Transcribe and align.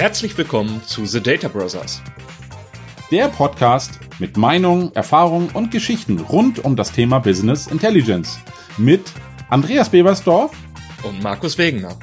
Herzlich 0.00 0.38
willkommen 0.38 0.82
zu 0.82 1.04
The 1.04 1.22
Data 1.22 1.48
Brothers. 1.48 2.02
Der 3.10 3.28
Podcast 3.28 4.00
mit 4.18 4.38
Meinungen, 4.38 4.94
Erfahrungen 4.94 5.50
und 5.50 5.70
Geschichten 5.70 6.18
rund 6.20 6.64
um 6.64 6.74
das 6.74 6.92
Thema 6.92 7.18
Business 7.18 7.66
Intelligence 7.66 8.40
mit 8.78 9.12
Andreas 9.50 9.90
Bebersdorf 9.90 10.56
und 11.06 11.22
Markus 11.22 11.58
Wegener. 11.58 11.98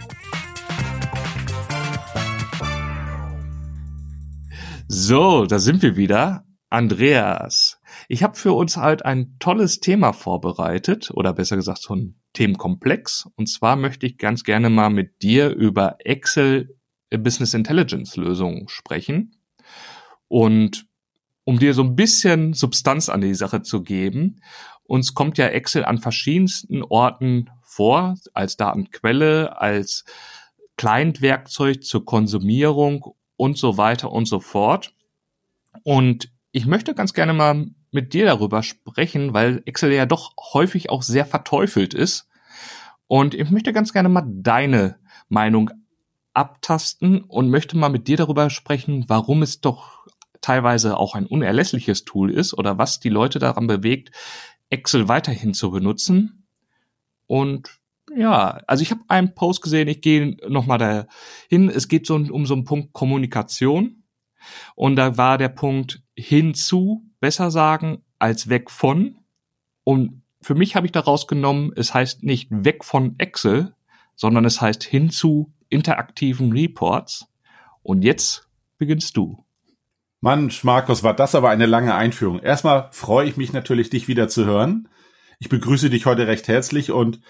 So, 4.87 5.47
da 5.47 5.57
sind 5.57 5.81
wir 5.81 5.97
wieder. 5.97 6.45
Andreas, 6.69 7.79
ich 8.09 8.21
habe 8.21 8.37
für 8.37 8.51
uns 8.51 8.77
halt 8.77 9.05
ein 9.05 9.37
tolles 9.39 9.79
Thema 9.79 10.13
vorbereitet, 10.13 11.09
oder 11.15 11.33
besser 11.33 11.55
gesagt 11.55 11.79
so 11.79 11.95
ein 11.95 12.21
Themenkomplex. 12.33 13.27
Und 13.35 13.47
zwar 13.47 13.75
möchte 13.75 14.05
ich 14.05 14.19
ganz 14.19 14.43
gerne 14.43 14.69
mal 14.69 14.91
mit 14.91 15.23
dir 15.23 15.49
über 15.49 15.95
Excel 15.99 16.76
Business 17.11 17.53
Intelligence 17.53 18.15
Lösungen 18.17 18.67
sprechen. 18.67 19.35
Und 20.27 20.85
um 21.45 21.59
dir 21.59 21.73
so 21.73 21.83
ein 21.83 21.95
bisschen 21.95 22.53
Substanz 22.53 23.07
an 23.07 23.21
die 23.21 23.33
Sache 23.33 23.61
zu 23.61 23.81
geben, 23.81 24.41
uns 24.83 25.13
kommt 25.13 25.37
ja 25.37 25.47
Excel 25.47 25.85
an 25.85 25.97
verschiedensten 25.97 26.83
Orten 26.83 27.49
vor, 27.63 28.15
als 28.33 28.57
Datenquelle, 28.57 29.59
als 29.59 30.03
Client-Werkzeug 30.77 31.83
zur 31.83 32.05
Konsumierung 32.05 33.15
und 33.35 33.57
so 33.57 33.77
weiter 33.77 34.11
und 34.11 34.25
so 34.25 34.39
fort. 34.39 34.93
Und 35.83 36.29
ich 36.51 36.65
möchte 36.65 36.93
ganz 36.93 37.13
gerne 37.13 37.33
mal 37.33 37.67
mit 37.91 38.13
dir 38.13 38.25
darüber 38.25 38.63
sprechen, 38.63 39.33
weil 39.33 39.61
Excel 39.65 39.91
ja 39.93 40.05
doch 40.05 40.33
häufig 40.53 40.89
auch 40.89 41.01
sehr 41.01 41.25
verteufelt 41.25 41.93
ist. 41.93 42.27
Und 43.07 43.33
ich 43.33 43.49
möchte 43.49 43.73
ganz 43.73 43.93
gerne 43.93 44.09
mal 44.09 44.25
deine 44.27 44.99
Meinung 45.29 45.71
abtasten 46.37 47.21
und 47.21 47.49
möchte 47.49 47.75
mal 47.75 47.89
mit 47.89 48.07
dir 48.07 48.15
darüber 48.15 48.49
sprechen, 48.51 49.05
warum 49.07 49.41
es 49.41 49.59
doch 49.59 50.05
teilweise 50.39 50.97
auch 50.97 51.15
ein 51.15 51.25
unerlässliches 51.25 52.05
Tool 52.05 52.31
ist 52.31 52.53
oder 52.53 52.77
was 52.77 52.99
die 52.99 53.09
Leute 53.09 53.39
daran 53.39 53.65
bewegt, 53.65 54.11
Excel 54.69 55.07
weiterhin 55.07 55.55
zu 55.55 55.71
benutzen. 55.71 56.47
Und 57.25 57.79
ja, 58.15 58.61
also 58.67 58.83
ich 58.83 58.91
habe 58.91 59.01
einen 59.07 59.33
Post 59.33 59.63
gesehen, 59.63 59.87
ich 59.87 60.01
gehe 60.01 60.37
nochmal 60.47 60.77
dahin. 60.77 61.69
Es 61.69 61.87
geht 61.87 62.05
so 62.05 62.15
um 62.15 62.45
so 62.45 62.53
einen 62.53 62.65
Punkt 62.65 62.93
Kommunikation. 62.93 64.03
Und 64.75 64.95
da 64.95 65.17
war 65.17 65.39
der 65.39 65.49
Punkt 65.49 66.03
hinzu, 66.15 67.03
besser 67.19 67.49
sagen, 67.49 68.03
als 68.19 68.47
weg 68.47 68.69
von. 68.69 69.17
Und 69.83 70.21
für 70.41 70.53
mich 70.53 70.75
habe 70.75 70.85
ich 70.85 70.91
daraus 70.91 71.27
genommen, 71.27 71.71
es 71.75 71.95
heißt 71.95 72.23
nicht 72.23 72.47
weg 72.51 72.85
von 72.85 73.15
Excel, 73.17 73.73
sondern 74.15 74.45
es 74.45 74.61
heißt 74.61 74.83
hinzu 74.83 75.51
interaktiven 75.69 76.51
Reports. 76.51 77.27
Und 77.83 78.03
jetzt 78.03 78.47
beginnst 78.77 79.17
du. 79.17 79.43
Mann, 80.19 80.51
Markus, 80.63 81.03
war 81.03 81.15
das 81.15 81.35
aber 81.35 81.49
eine 81.49 81.67
lange 81.67 81.95
Einführung. 81.95 82.39
Erstmal 82.39 82.89
freue 82.91 83.27
ich 83.27 83.37
mich 83.37 83.53
natürlich, 83.53 83.89
dich 83.89 84.07
wieder 84.07 84.27
zu 84.27 84.45
hören. 84.45 84.89
Ich 85.39 85.49
begrüße 85.49 85.89
dich 85.89 86.05
heute 86.05 86.27
recht 86.27 86.47
herzlich 86.47 86.91
und 86.91 87.21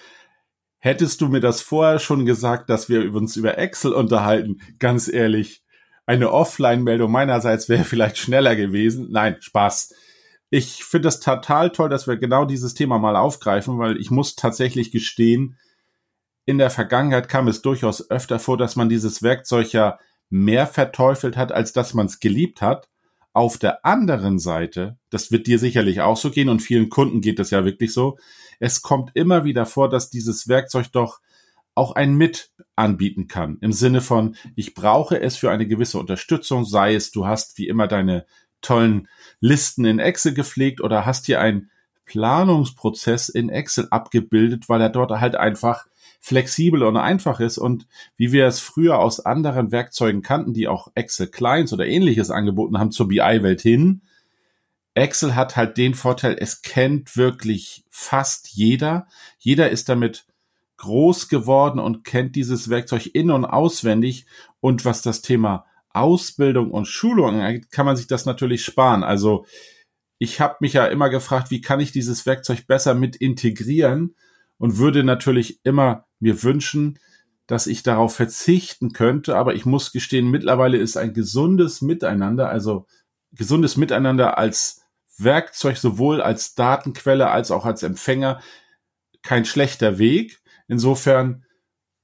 hättest 0.79 1.19
du 1.21 1.27
mir 1.27 1.41
das 1.41 1.61
vorher 1.61 1.99
schon 1.99 2.25
gesagt, 2.25 2.69
dass 2.69 2.87
wir 2.87 3.13
uns 3.13 3.35
über 3.35 3.57
Excel 3.57 3.91
unterhalten, 3.91 4.61
ganz 4.79 5.09
ehrlich, 5.09 5.63
eine 6.05 6.31
Offline-Meldung 6.31 7.11
meinerseits 7.11 7.67
wäre 7.67 7.83
vielleicht 7.83 8.17
schneller 8.17 8.55
gewesen. 8.55 9.07
Nein, 9.11 9.37
Spaß. 9.39 9.93
Ich 10.49 10.85
finde 10.85 11.07
das 11.07 11.19
total 11.19 11.71
toll, 11.71 11.89
dass 11.89 12.07
wir 12.07 12.15
genau 12.15 12.45
dieses 12.45 12.73
Thema 12.73 12.97
mal 12.99 13.17
aufgreifen, 13.17 13.77
weil 13.79 13.97
ich 13.97 14.11
muss 14.11 14.35
tatsächlich 14.35 14.91
gestehen, 14.91 15.57
in 16.47 16.57
der 16.57 16.69
Vergangenheit 16.69 17.27
kam 17.27 17.49
es 17.49 17.61
durchaus 17.61 18.09
öfter 18.09 18.39
vor, 18.39 18.57
dass 18.57 18.77
man 18.77 18.87
dieses 18.87 19.21
Werkzeug 19.21 19.73
ja 19.73 19.99
mehr 20.29 20.65
verteufelt 20.65 21.35
hat, 21.35 21.51
als 21.51 21.73
dass 21.73 21.93
man 21.93 22.05
es 22.05 22.21
geliebt 22.21 22.61
hat. 22.61 22.87
Auf 23.33 23.57
der 23.57 23.85
anderen 23.85 24.39
Seite, 24.39 24.97
das 25.09 25.29
wird 25.29 25.45
dir 25.45 25.59
sicherlich 25.59 25.99
auch 25.99 26.15
so 26.15 26.31
gehen 26.31 26.47
und 26.47 26.61
vielen 26.61 26.89
Kunden 26.89 27.19
geht 27.19 27.37
das 27.37 27.51
ja 27.51 27.65
wirklich 27.65 27.93
so, 27.93 28.17
es 28.59 28.81
kommt 28.81 29.11
immer 29.13 29.43
wieder 29.43 29.65
vor, 29.65 29.89
dass 29.89 30.09
dieses 30.09 30.47
Werkzeug 30.47 30.87
doch 30.93 31.19
auch 31.75 31.91
ein 31.91 32.15
Mit 32.15 32.49
anbieten 32.77 33.27
kann. 33.27 33.57
Im 33.59 33.73
Sinne 33.73 33.99
von, 33.99 34.37
ich 34.55 34.73
brauche 34.73 35.19
es 35.19 35.35
für 35.35 35.51
eine 35.51 35.67
gewisse 35.67 35.99
Unterstützung, 35.99 36.63
sei 36.63 36.95
es, 36.95 37.11
du 37.11 37.27
hast 37.27 37.57
wie 37.57 37.67
immer 37.67 37.87
deine 37.87 38.25
tollen 38.61 39.09
Listen 39.41 39.83
in 39.83 39.99
Excel 39.99 40.33
gepflegt 40.33 40.79
oder 40.79 41.05
hast 41.05 41.25
hier 41.25 41.41
einen 41.41 41.69
Planungsprozess 42.05 43.27
in 43.27 43.49
Excel 43.49 43.89
abgebildet, 43.91 44.69
weil 44.69 44.79
er 44.79 44.89
dort 44.89 45.11
halt 45.11 45.35
einfach 45.35 45.87
flexibel 46.19 46.83
und 46.83 46.97
einfach 46.97 47.39
ist 47.39 47.57
und 47.57 47.87
wie 48.15 48.31
wir 48.31 48.47
es 48.47 48.59
früher 48.59 48.99
aus 48.99 49.19
anderen 49.19 49.71
Werkzeugen 49.71 50.21
kannten, 50.21 50.53
die 50.53 50.67
auch 50.67 50.89
Excel 50.95 51.27
Clients 51.27 51.73
oder 51.73 51.85
ähnliches 51.85 52.31
angeboten 52.31 52.77
haben 52.77 52.91
zur 52.91 53.07
BI-Welt 53.07 53.61
hin. 53.61 54.01
Excel 54.93 55.35
hat 55.35 55.55
halt 55.55 55.77
den 55.77 55.93
Vorteil, 55.93 56.35
es 56.39 56.63
kennt 56.63 57.15
wirklich 57.15 57.85
fast 57.89 58.49
jeder. 58.49 59.07
Jeder 59.37 59.69
ist 59.69 59.89
damit 59.89 60.25
groß 60.77 61.29
geworden 61.29 61.79
und 61.79 62.03
kennt 62.03 62.35
dieses 62.35 62.69
Werkzeug 62.69 63.11
in 63.13 63.31
und 63.31 63.45
auswendig. 63.45 64.25
Und 64.59 64.85
was 64.85 65.01
das 65.01 65.21
Thema 65.21 65.65
Ausbildung 65.89 66.71
und 66.71 66.87
Schulung 66.87 67.41
angeht, 67.41 67.71
kann 67.71 67.85
man 67.85 67.95
sich 67.95 68.07
das 68.07 68.25
natürlich 68.25 68.63
sparen. 68.63 69.03
Also 69.03 69.45
ich 70.19 70.41
habe 70.41 70.57
mich 70.61 70.73
ja 70.73 70.85
immer 70.85 71.09
gefragt, 71.09 71.51
wie 71.51 71.61
kann 71.61 71.79
ich 71.79 71.91
dieses 71.91 72.25
Werkzeug 72.25 72.65
besser 72.67 72.95
mit 72.95 73.15
integrieren 73.15 74.15
und 74.57 74.77
würde 74.77 75.03
natürlich 75.03 75.63
immer 75.63 76.06
mir 76.19 76.43
wünschen, 76.43 76.99
dass 77.47 77.67
ich 77.67 77.81
darauf 77.81 78.15
verzichten 78.15 78.91
könnte, 78.91 79.37
aber 79.37 79.55
ich 79.55 79.65
muss 79.65 79.93
gestehen, 79.93 80.29
mittlerweile 80.29 80.77
ist 80.77 80.97
ein 80.97 81.13
gesundes 81.13 81.81
Miteinander, 81.81 82.49
also 82.49 82.85
gesundes 83.31 83.77
Miteinander 83.77 84.37
als 84.37 84.81
Werkzeug 85.17 85.77
sowohl 85.77 86.21
als 86.21 86.55
Datenquelle 86.55 87.29
als 87.29 87.51
auch 87.51 87.65
als 87.65 87.83
Empfänger 87.83 88.41
kein 89.23 89.45
schlechter 89.45 89.97
Weg. 89.97 90.41
Insofern 90.67 91.45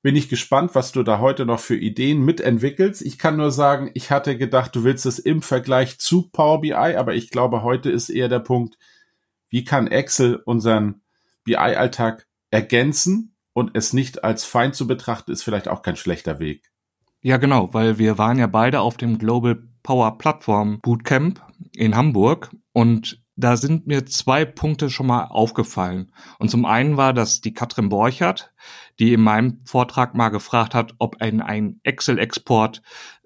bin 0.01 0.15
ich 0.15 0.29
gespannt, 0.29 0.75
was 0.75 0.91
du 0.91 1.03
da 1.03 1.19
heute 1.19 1.45
noch 1.45 1.59
für 1.59 1.77
Ideen 1.77 2.23
mitentwickelst. 2.23 3.01
Ich 3.01 3.17
kann 3.17 3.37
nur 3.37 3.51
sagen, 3.51 3.91
ich 3.93 4.11
hatte 4.11 4.37
gedacht, 4.37 4.75
du 4.75 4.83
willst 4.83 5.05
es 5.05 5.19
im 5.19 5.41
Vergleich 5.41 5.99
zu 5.99 6.29
Power 6.29 6.61
BI, 6.61 6.73
aber 6.73 7.13
ich 7.15 7.29
glaube, 7.29 7.63
heute 7.63 7.89
ist 7.89 8.09
eher 8.09 8.29
der 8.29 8.39
Punkt, 8.39 8.77
wie 9.49 9.63
kann 9.63 9.87
Excel 9.87 10.35
unseren 10.35 11.01
BI-Alltag 11.43 12.27
ergänzen 12.49 13.32
und 13.53 13.71
es 13.73 13.93
nicht 13.93 14.23
als 14.23 14.45
Feind 14.45 14.75
zu 14.75 14.87
betrachten, 14.87 15.31
ist 15.31 15.43
vielleicht 15.43 15.67
auch 15.67 15.81
kein 15.81 15.95
schlechter 15.95 16.39
Weg. 16.39 16.71
Ja, 17.21 17.37
genau, 17.37 17.73
weil 17.73 17.97
wir 17.97 18.17
waren 18.17 18.37
ja 18.37 18.47
beide 18.47 18.81
auf 18.81 18.97
dem 18.97 19.17
Global 19.17 19.63
Power 19.81 20.17
Platform 20.17 20.79
Bootcamp 20.81 21.41
in 21.73 21.95
Hamburg 21.95 22.51
und 22.73 23.23
da 23.35 23.57
sind 23.57 23.87
mir 23.87 24.05
zwei 24.05 24.45
Punkte 24.45 24.89
schon 24.89 25.07
mal 25.07 25.25
aufgefallen. 25.25 26.11
Und 26.37 26.51
zum 26.51 26.65
einen 26.65 26.97
war 26.97 27.13
das 27.13 27.41
die 27.41 27.53
Katrin 27.53 27.89
Borchert, 27.89 28.53
die 28.99 29.13
in 29.13 29.21
meinem 29.21 29.61
Vortrag 29.65 30.13
mal 30.13 30.29
gefragt 30.29 30.75
hat, 30.75 30.93
ob 30.99 31.19
ein, 31.21 31.41
ein 31.41 31.79
Excel-Export 31.83 32.81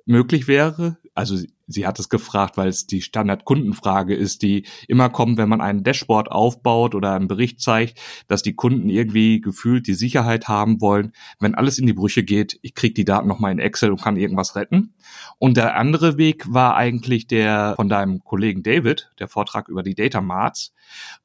möglich 0.06 0.48
wäre. 0.48 0.98
Also 1.14 1.38
sie 1.68 1.86
hat 1.86 2.00
es 2.00 2.10
gefragt, 2.10 2.58
weil 2.58 2.70
es 2.70 2.88
die 2.88 3.02
Standardkundenfrage 3.02 4.16
ist, 4.16 4.42
die 4.42 4.66
immer 4.88 5.10
kommt, 5.10 5.38
wenn 5.38 5.50
man 5.50 5.62
einen 5.62 5.84
Dashboard 5.84 6.32
aufbaut 6.32 6.96
oder 6.96 7.14
einen 7.14 7.28
Bericht 7.28 7.62
zeigt, 7.62 8.00
dass 8.28 8.42
die 8.42 8.56
Kunden 8.56 8.90
irgendwie 8.90 9.42
gefühlt 9.42 9.88
die 9.88 9.94
Sicherheit 9.94 10.48
haben 10.48 10.82
wollen, 10.82 11.12
wenn 11.40 11.56
alles 11.56 11.78
in 11.78 11.86
die 11.86 11.94
Brüche 11.94 12.24
geht, 12.24 12.58
ich 12.62 12.74
kriege 12.74 12.94
die 12.94 13.06
Daten 13.06 13.28
nochmal 13.28 13.52
in 13.52 13.60
Excel 13.60 13.92
und 13.92 14.02
kann 14.02 14.18
irgendwas 14.18 14.56
retten. 14.56 14.94
Und 15.38 15.58
der 15.58 15.76
andere 15.76 16.18
Weg 16.18 16.52
war 16.52 16.76
eigentlich 16.76 17.28
der 17.28 17.74
von 17.76 17.90
deinem 17.90 18.24
Kollegen 18.24 18.64
David, 18.64 19.12
der 19.20 19.28
Vortrag 19.28 19.68
über 19.68 19.84
die 19.84 19.96
Data 19.96 20.22
Marts, 20.22 20.74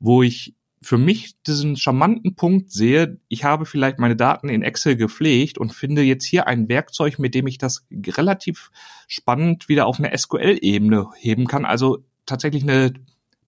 wo 0.01 0.23
ich 0.23 0.55
für 0.83 0.99
mich 0.99 1.41
diesen 1.47 1.77
charmanten 1.77 2.35
Punkt 2.35 2.73
sehe, 2.73 3.19
ich 3.29 3.45
habe 3.45 3.67
vielleicht 3.67 3.99
meine 3.99 4.17
Daten 4.17 4.49
in 4.49 4.63
Excel 4.63 4.97
gepflegt 4.97 5.57
und 5.57 5.73
finde 5.73 6.03
jetzt 6.03 6.25
hier 6.25 6.49
ein 6.49 6.69
Werkzeug, 6.69 7.19
mit 7.19 7.35
dem 7.35 7.47
ich 7.47 7.57
das 7.57 7.87
relativ 7.91 8.71
spannend 9.07 9.69
wieder 9.69 9.87
auf 9.87 9.99
eine 9.99 10.17
SQL-Ebene 10.17 11.09
heben 11.17 11.47
kann. 11.47 11.65
Also 11.65 12.05
tatsächlich 12.27 12.65
eine 12.65 12.95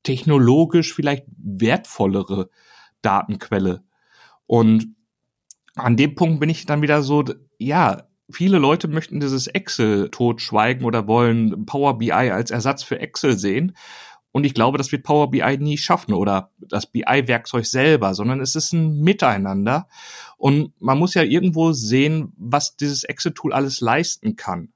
technologisch 0.04 0.94
vielleicht 0.94 1.24
wertvollere 1.36 2.50
Datenquelle. 3.02 3.82
Und 4.46 4.94
an 5.74 5.96
dem 5.96 6.14
Punkt 6.14 6.40
bin 6.40 6.50
ich 6.50 6.66
dann 6.66 6.82
wieder 6.82 7.02
so, 7.02 7.24
ja, 7.58 8.04
viele 8.30 8.58
Leute 8.58 8.88
möchten 8.88 9.20
dieses 9.20 9.48
Excel 9.48 10.08
totschweigen 10.10 10.84
oder 10.84 11.08
wollen 11.08 11.66
Power 11.66 11.98
BI 11.98 12.12
als 12.12 12.50
Ersatz 12.50 12.84
für 12.84 13.00
Excel 13.00 13.36
sehen. 13.38 13.76
Und 14.34 14.44
ich 14.44 14.52
glaube, 14.52 14.78
das 14.78 14.90
wird 14.90 15.04
Power 15.04 15.30
BI 15.30 15.58
nie 15.58 15.78
schaffen 15.78 16.12
oder 16.12 16.50
das 16.58 16.86
BI-Werkzeug 16.86 17.64
selber, 17.64 18.14
sondern 18.14 18.40
es 18.40 18.56
ist 18.56 18.72
ein 18.72 19.00
Miteinander. 19.00 19.86
Und 20.38 20.72
man 20.80 20.98
muss 20.98 21.14
ja 21.14 21.22
irgendwo 21.22 21.72
sehen, 21.72 22.32
was 22.36 22.76
dieses 22.76 23.04
Excel-Tool 23.04 23.52
alles 23.52 23.80
leisten 23.80 24.34
kann. 24.34 24.72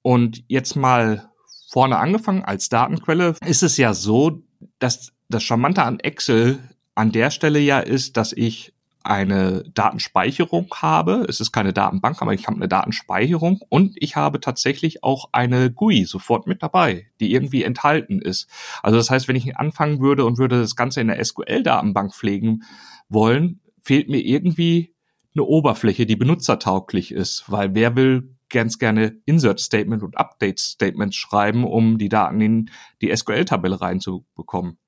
Und 0.00 0.42
jetzt 0.48 0.74
mal 0.74 1.28
vorne 1.68 1.98
angefangen 1.98 2.42
als 2.44 2.70
Datenquelle 2.70 3.34
ist 3.44 3.62
es 3.62 3.76
ja 3.76 3.92
so, 3.92 4.42
dass 4.78 5.12
das 5.28 5.42
Charmante 5.42 5.82
an 5.82 6.00
Excel 6.00 6.58
an 6.94 7.12
der 7.12 7.30
Stelle 7.30 7.58
ja 7.58 7.80
ist, 7.80 8.16
dass 8.16 8.32
ich 8.32 8.72
eine 9.08 9.64
Datenspeicherung 9.72 10.68
habe. 10.74 11.24
Es 11.28 11.40
ist 11.40 11.50
keine 11.50 11.72
Datenbank, 11.72 12.20
aber 12.20 12.34
ich 12.34 12.46
habe 12.46 12.56
eine 12.56 12.68
Datenspeicherung 12.68 13.60
und 13.70 13.96
ich 13.96 14.16
habe 14.16 14.38
tatsächlich 14.38 15.02
auch 15.02 15.30
eine 15.32 15.72
GUI 15.72 16.04
sofort 16.04 16.46
mit 16.46 16.62
dabei, 16.62 17.06
die 17.18 17.32
irgendwie 17.32 17.62
enthalten 17.62 18.20
ist. 18.20 18.50
Also 18.82 18.98
das 18.98 19.10
heißt, 19.10 19.26
wenn 19.26 19.36
ich 19.36 19.56
anfangen 19.56 20.00
würde 20.00 20.26
und 20.26 20.36
würde 20.36 20.60
das 20.60 20.76
Ganze 20.76 21.00
in 21.00 21.08
der 21.08 21.24
SQL-Datenbank 21.24 22.14
pflegen 22.14 22.64
wollen, 23.08 23.60
fehlt 23.82 24.10
mir 24.10 24.20
irgendwie 24.20 24.94
eine 25.34 25.44
Oberfläche, 25.44 26.04
die 26.04 26.16
benutzertauglich 26.16 27.10
ist, 27.10 27.44
weil 27.48 27.74
wer 27.74 27.96
will 27.96 28.36
ganz 28.50 28.78
gerne 28.78 29.16
Insert 29.24 29.60
Statement 29.60 30.02
und 30.02 30.18
Update 30.18 30.58
Statements 30.58 31.16
schreiben, 31.16 31.64
um 31.64 31.96
die 31.96 32.10
Daten 32.10 32.42
in 32.42 32.70
die 33.00 33.14
SQL-Tabelle 33.14 33.80
reinzubekommen. 33.80 34.78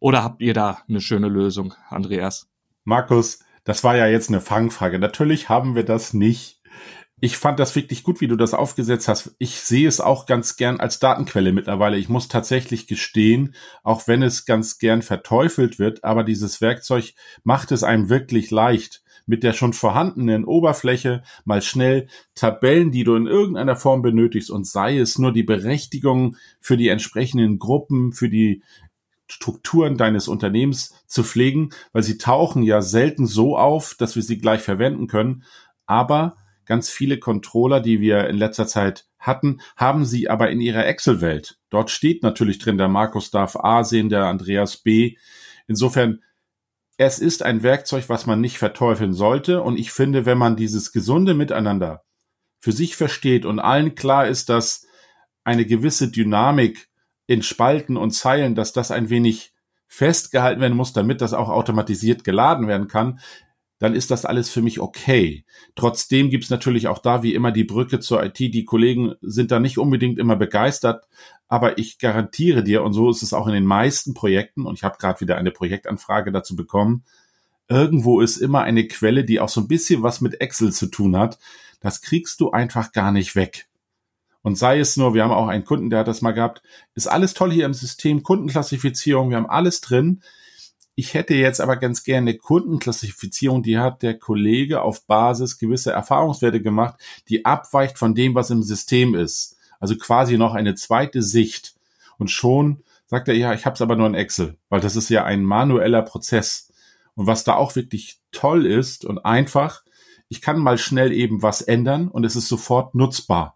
Oder 0.00 0.24
habt 0.24 0.40
ihr 0.40 0.54
da 0.54 0.78
eine 0.88 1.02
schöne 1.02 1.28
Lösung, 1.28 1.74
Andreas? 1.90 2.48
Markus, 2.84 3.40
das 3.66 3.82
war 3.82 3.96
ja 3.96 4.06
jetzt 4.06 4.28
eine 4.28 4.40
Fangfrage. 4.40 4.98
Natürlich 4.98 5.48
haben 5.48 5.74
wir 5.74 5.82
das 5.82 6.14
nicht. 6.14 6.60
Ich 7.18 7.36
fand 7.36 7.58
das 7.58 7.74
wirklich 7.74 8.04
gut, 8.04 8.20
wie 8.20 8.28
du 8.28 8.36
das 8.36 8.54
aufgesetzt 8.54 9.08
hast. 9.08 9.34
Ich 9.38 9.56
sehe 9.60 9.88
es 9.88 10.00
auch 10.00 10.26
ganz 10.26 10.56
gern 10.56 10.78
als 10.78 11.00
Datenquelle 11.00 11.52
mittlerweile. 11.52 11.96
Ich 11.96 12.08
muss 12.08 12.28
tatsächlich 12.28 12.86
gestehen, 12.86 13.54
auch 13.82 14.06
wenn 14.06 14.22
es 14.22 14.44
ganz 14.44 14.78
gern 14.78 15.02
verteufelt 15.02 15.78
wird, 15.78 16.04
aber 16.04 16.22
dieses 16.22 16.60
Werkzeug 16.60 17.14
macht 17.42 17.72
es 17.72 17.82
einem 17.82 18.08
wirklich 18.08 18.50
leicht 18.50 19.02
mit 19.26 19.42
der 19.42 19.52
schon 19.52 19.72
vorhandenen 19.72 20.44
Oberfläche 20.44 21.24
mal 21.44 21.60
schnell 21.60 22.06
Tabellen, 22.36 22.92
die 22.92 23.02
du 23.02 23.16
in 23.16 23.26
irgendeiner 23.26 23.74
Form 23.74 24.00
benötigst 24.00 24.50
und 24.50 24.66
sei 24.66 24.98
es 24.98 25.18
nur 25.18 25.32
die 25.32 25.42
Berechtigung 25.42 26.36
für 26.60 26.76
die 26.76 26.88
entsprechenden 26.88 27.58
Gruppen, 27.58 28.12
für 28.12 28.28
die 28.28 28.62
Strukturen 29.28 29.96
deines 29.96 30.28
Unternehmens 30.28 30.94
zu 31.06 31.24
pflegen, 31.24 31.70
weil 31.92 32.02
sie 32.02 32.18
tauchen 32.18 32.62
ja 32.62 32.80
selten 32.82 33.26
so 33.26 33.56
auf, 33.56 33.94
dass 33.94 34.16
wir 34.16 34.22
sie 34.22 34.38
gleich 34.38 34.60
verwenden 34.60 35.08
können. 35.08 35.44
Aber 35.86 36.36
ganz 36.64 36.90
viele 36.90 37.18
Controller, 37.18 37.80
die 37.80 38.00
wir 38.00 38.28
in 38.28 38.36
letzter 38.36 38.66
Zeit 38.66 39.06
hatten, 39.18 39.60
haben 39.76 40.04
sie 40.04 40.28
aber 40.28 40.50
in 40.50 40.60
ihrer 40.60 40.86
Excel-Welt. 40.86 41.58
Dort 41.70 41.90
steht 41.90 42.22
natürlich 42.22 42.58
drin, 42.58 42.78
der 42.78 42.88
Markus 42.88 43.30
darf 43.30 43.56
A 43.56 43.84
sehen, 43.84 44.08
der 44.08 44.26
Andreas 44.26 44.76
B. 44.76 45.16
Insofern, 45.66 46.22
es 46.96 47.18
ist 47.18 47.42
ein 47.42 47.62
Werkzeug, 47.62 48.08
was 48.08 48.26
man 48.26 48.40
nicht 48.40 48.58
verteufeln 48.58 49.12
sollte. 49.12 49.62
Und 49.62 49.78
ich 49.78 49.90
finde, 49.90 50.26
wenn 50.26 50.38
man 50.38 50.56
dieses 50.56 50.92
gesunde 50.92 51.34
Miteinander 51.34 52.04
für 52.58 52.72
sich 52.72 52.96
versteht 52.96 53.44
und 53.44 53.58
allen 53.58 53.94
klar 53.94 54.26
ist, 54.26 54.48
dass 54.48 54.86
eine 55.44 55.66
gewisse 55.66 56.10
Dynamik 56.10 56.88
in 57.26 57.42
Spalten 57.42 57.96
und 57.96 58.12
Zeilen, 58.12 58.54
dass 58.54 58.72
das 58.72 58.90
ein 58.90 59.10
wenig 59.10 59.52
festgehalten 59.86 60.60
werden 60.60 60.76
muss, 60.76 60.92
damit 60.92 61.20
das 61.20 61.32
auch 61.32 61.48
automatisiert 61.48 62.24
geladen 62.24 62.68
werden 62.68 62.88
kann, 62.88 63.20
dann 63.78 63.94
ist 63.94 64.10
das 64.10 64.24
alles 64.24 64.48
für 64.48 64.62
mich 64.62 64.80
okay. 64.80 65.44
Trotzdem 65.74 66.30
gibt's 66.30 66.50
natürlich 66.50 66.88
auch 66.88 66.98
da 66.98 67.22
wie 67.22 67.34
immer 67.34 67.52
die 67.52 67.64
Brücke 67.64 68.00
zur 68.00 68.24
IT. 68.24 68.38
Die 68.38 68.64
Kollegen 68.64 69.14
sind 69.20 69.50
da 69.50 69.60
nicht 69.60 69.78
unbedingt 69.78 70.18
immer 70.18 70.36
begeistert, 70.36 71.06
aber 71.46 71.78
ich 71.78 71.98
garantiere 71.98 72.64
dir, 72.64 72.82
und 72.82 72.94
so 72.94 73.10
ist 73.10 73.22
es 73.22 73.34
auch 73.34 73.46
in 73.46 73.52
den 73.52 73.66
meisten 73.66 74.14
Projekten, 74.14 74.64
und 74.64 74.76
ich 74.76 74.84
habe 74.84 74.96
gerade 74.98 75.20
wieder 75.20 75.36
eine 75.36 75.50
Projektanfrage 75.50 76.32
dazu 76.32 76.56
bekommen, 76.56 77.04
irgendwo 77.68 78.20
ist 78.20 78.38
immer 78.38 78.62
eine 78.62 78.86
Quelle, 78.86 79.24
die 79.24 79.40
auch 79.40 79.48
so 79.48 79.60
ein 79.60 79.68
bisschen 79.68 80.02
was 80.02 80.20
mit 80.20 80.40
Excel 80.40 80.72
zu 80.72 80.86
tun 80.86 81.16
hat. 81.16 81.38
Das 81.80 82.00
kriegst 82.00 82.40
du 82.40 82.52
einfach 82.52 82.92
gar 82.92 83.12
nicht 83.12 83.36
weg. 83.36 83.66
Und 84.46 84.56
sei 84.56 84.78
es 84.78 84.96
nur, 84.96 85.12
wir 85.12 85.24
haben 85.24 85.32
auch 85.32 85.48
einen 85.48 85.64
Kunden, 85.64 85.90
der 85.90 85.98
hat 85.98 86.06
das 86.06 86.22
mal 86.22 86.30
gehabt, 86.30 86.62
ist 86.94 87.08
alles 87.08 87.34
toll 87.34 87.50
hier 87.50 87.66
im 87.66 87.74
System, 87.74 88.22
Kundenklassifizierung, 88.22 89.30
wir 89.30 89.38
haben 89.38 89.50
alles 89.50 89.80
drin. 89.80 90.22
Ich 90.94 91.14
hätte 91.14 91.34
jetzt 91.34 91.60
aber 91.60 91.74
ganz 91.74 92.04
gerne 92.04 92.30
eine 92.30 92.38
Kundenklassifizierung, 92.38 93.64
die 93.64 93.76
hat 93.76 94.02
der 94.02 94.16
Kollege 94.16 94.82
auf 94.82 95.04
Basis 95.04 95.58
gewisser 95.58 95.94
Erfahrungswerte 95.94 96.62
gemacht, 96.62 96.94
die 97.28 97.44
abweicht 97.44 97.98
von 97.98 98.14
dem, 98.14 98.36
was 98.36 98.50
im 98.50 98.62
System 98.62 99.16
ist. 99.16 99.56
Also 99.80 99.96
quasi 99.96 100.38
noch 100.38 100.54
eine 100.54 100.76
zweite 100.76 101.24
Sicht. 101.24 101.74
Und 102.16 102.30
schon 102.30 102.84
sagt 103.06 103.26
er, 103.26 103.34
ja, 103.34 103.52
ich 103.52 103.66
habe 103.66 103.74
es 103.74 103.82
aber 103.82 103.96
nur 103.96 104.06
in 104.06 104.14
Excel, 104.14 104.58
weil 104.68 104.80
das 104.80 104.94
ist 104.94 105.08
ja 105.08 105.24
ein 105.24 105.42
manueller 105.42 106.02
Prozess. 106.02 106.72
Und 107.16 107.26
was 107.26 107.42
da 107.42 107.56
auch 107.56 107.74
wirklich 107.74 108.20
toll 108.30 108.64
ist 108.64 109.04
und 109.04 109.24
einfach, 109.24 109.82
ich 110.28 110.40
kann 110.40 110.60
mal 110.60 110.78
schnell 110.78 111.10
eben 111.10 111.42
was 111.42 111.62
ändern 111.62 112.06
und 112.06 112.22
es 112.22 112.36
ist 112.36 112.46
sofort 112.46 112.94
nutzbar. 112.94 113.55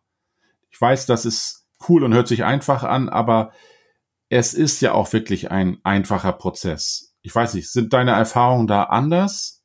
Ich 0.71 0.81
weiß, 0.81 1.07
das 1.07 1.25
ist 1.25 1.67
cool 1.89 2.05
und 2.05 2.15
hört 2.15 2.29
sich 2.29 2.45
einfach 2.45 2.83
an, 2.85 3.09
aber 3.09 3.53
es 4.29 4.55
ist 4.55 4.81
ja 4.81 4.93
auch 4.93 5.13
wirklich 5.13 5.51
ein 5.51 5.79
einfacher 5.83 6.33
Prozess. 6.33 7.15
Ich 7.23 7.35
weiß 7.35 7.55
nicht, 7.55 7.71
sind 7.71 7.93
deine 7.93 8.13
Erfahrungen 8.13 8.67
da 8.67 8.85
anders? 8.85 9.63